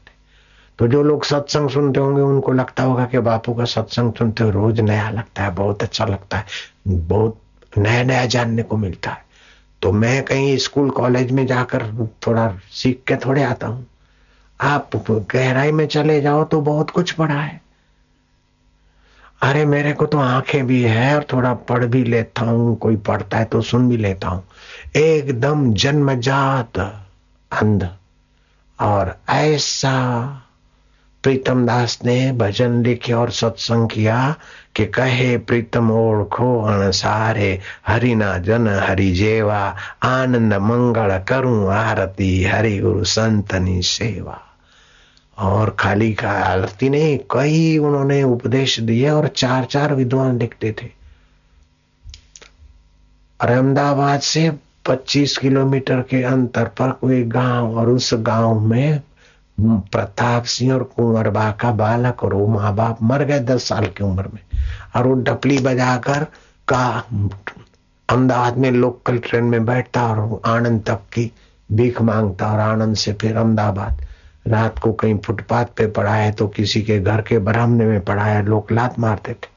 [0.78, 4.50] तो जो लोग सत्संग सुनते होंगे, उनको लगता होगा कि बापू का सत्संग सुनते हो
[4.50, 6.44] रोज नया लगता है, बहुत अच्छा लगता है,
[6.88, 7.40] बहुत
[7.78, 9.24] नया नया जानने को मिलता है।
[9.82, 11.86] तो मैं कहीं स्कूल, कॉलेज में जाकर
[12.26, 13.86] थोड़ा सीख के थोड़े आता हूँ।
[14.60, 14.90] आप
[15.32, 17.60] गहराई में चले जाओ तो बहुत कुछ पढ़ा है।
[19.42, 23.38] अरे मेरे को तो आँखें भी है और थोड़ा पढ़ भी लेता हूँ, कोई पढ़ता
[23.38, 24.44] है तो सुन भी लेता हूँ।
[24.96, 26.78] एकदम जन्मजात
[27.52, 27.90] अंध।
[28.80, 30.24] और ऐसा
[31.22, 34.34] प्रीतम दास ने भजन लिखे और सत्संग किया
[34.76, 43.04] कि कहे, प्रीतम ओढ़ो अणसारे हरिना जन, हरि जेवा, आनंद मंगल करूँ आरती, हरि गुरु
[43.04, 44.47] संतनी सेवा।
[45.38, 50.86] और खाली का आरती नहीं, कई उन्होंने उपदेश दिए और चार चार विद्वान लिखते थे।
[53.40, 54.50] और अहमदाबाद से
[54.88, 59.00] 25 किलोमीटर के अंतर पर कोई गाँव और उस गाँव में
[59.58, 63.86] प्रताप सिंह और कुंवर बा का बालक और वो माँ बाप मर गए दस साल
[63.86, 64.40] की उम्र में।
[64.96, 66.24] और वो डपली बजाकर
[66.68, 66.84] का
[68.08, 71.30] अहमदाबाद में लोकल ट्रेन में बैठता और आनंद तक की
[71.70, 74.06] भीख माँगता और आनंद से फिर अहमदाबाद।
[74.47, 78.23] रात को कहीं फुटपाथ पे पड़ा है तो किसी के घर के बरामदे में पड़ा
[78.23, 79.51] है लोग लात मारते थे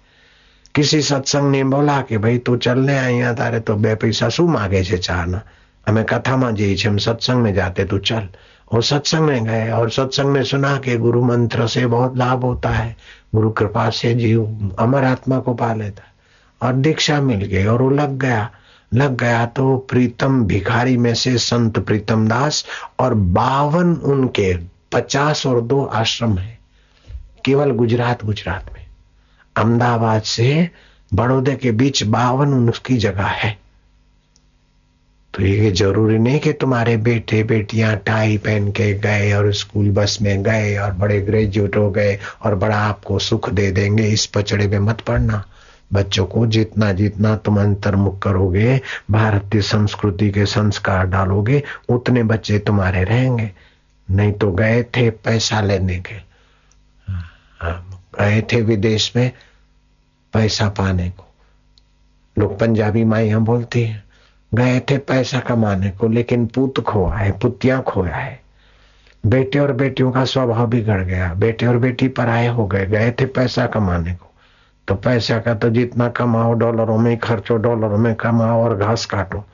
[0.75, 4.83] किसी सत्संग ने बोला कि भाई तू चलने અહીંયા તારે તો બે પૈસા શું માગે
[4.83, 5.41] છે ચાના
[5.87, 8.29] અમે કથામાં જઈએ છીએ हम सत्संग में जाते तू चल
[8.71, 12.71] और सत्संग में गए और सत्संग में सुना कि गुरु मंत्र से बहुत लाभ होता
[12.71, 12.95] है
[13.35, 16.15] गुरु कृपा से जीव अमर आत्मा को पा लेता है
[16.61, 18.51] और दीक्षा मिल गई और वो लग गया
[18.93, 22.65] लग गया तो प्रीतम भिखारी में से संत प्रीतम दास
[23.01, 24.53] और बावन उनके
[24.92, 26.60] पचास और दो आश्रम है।
[27.46, 28.86] केवल गुजरात गुजरात में।
[29.56, 30.70] अहमदाबाद से
[31.14, 33.58] बड़ौदे के बीच बावन उनकी जगह है।
[35.34, 40.18] तो ये ज़रूरी नहीं कि तुम्हारे बेटे, बेटियाँ टाई पहन के गए और स्कूल बस
[40.22, 44.68] में गए और बड़े ग्रेजुएट हो गए और बड़ा आपको सुख दे देंगे, इस पचड़े
[44.68, 45.46] में मत पड़ना।
[45.94, 48.82] बच्चों को जितना जितना तुम अंतर्मुख करोगे,
[49.12, 53.52] भारतीय संस्कृति के संस्कार डालोगे, उतने बच्चे तुम्हारे रहेंगे।
[54.12, 56.16] नहीं तो गए थे पैसा लेने के।
[58.20, 59.32] गए थे विदेश में
[60.34, 61.26] पैसा पाने को।
[62.40, 64.04] लोग पंजाबी माइया बोलती है,
[64.54, 68.42] गए थे पैसा कमाने को, लेकिन पुत खोया है, पुतिया खोया है।
[69.26, 73.26] बेटे और बेटियों का स्वभाव बिगड़ गया, बेटे और बेटी पराये हो गए गए थे
[73.26, 74.34] पैसा कमाने को।
[74.88, 79.46] तो पैसा का तो जितना कमाओ, डॉलरों में खर्चो, डॉलरों में कमाओ और घास काटो।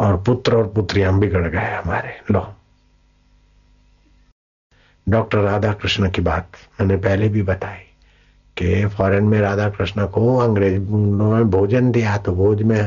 [0.00, 2.54] और पुत्र और पुत्रियाँ बिगड़ गए हमारे, लो।
[5.08, 6.48] डॉक्टर राधा कृष्ण की बात
[6.80, 7.78] मैंने पहले भी बताई
[8.56, 12.80] कि फॉरेन में राधा कृष्ण को अंग्रेज़ ने भोजन दिया तो भोज में,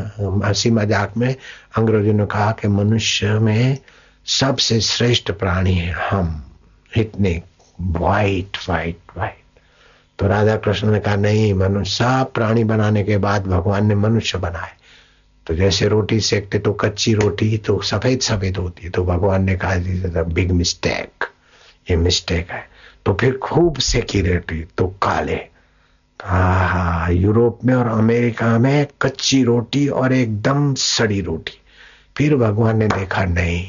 [0.45, 1.35] हँसी मज़ाक में
[1.77, 3.77] अंग्रेज़ों ने कहा कि मनुष्य में
[4.25, 6.43] सबसे श्रेष्ठ प्राणी है हम,
[6.97, 7.41] इतने
[7.81, 9.43] वाइट वाइट वाइट
[10.19, 14.37] तो राधा कृष्ण ने कहा, नहीं, मनुष्य, सब प्राणी बनाने के बाद भगवान ने मनुष्य
[14.37, 14.71] बनाए।
[15.47, 19.55] तो जैसे रोटी सेकते तो कच्ची रोटी तो सफ़ेद सफ़ेद होती है। तो भगवान ने
[19.55, 21.25] कहा बिग मिस्टेक
[21.87, 22.63] ये मिस्टेक है।
[23.05, 25.39] तो फिर खूब सेकी रोटी तो काले।
[26.19, 31.59] हा यूरोप में और अमेरिका में कच्ची रोटी और एकदम सड़ी रोटी।
[32.17, 33.65] फिर भगवान ने देखा, नहीं,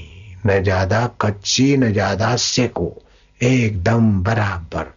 [0.47, 2.93] न ज़्यादा कच्ची, न ज़्यादा सेको,
[3.41, 4.95] एकदम बराबर।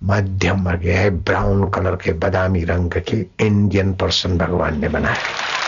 [0.00, 5.59] मध्यम वर्ग है, ब्राउन कलर के बादामी रंग के इंडियन पर्सन भगवान ने बनाया।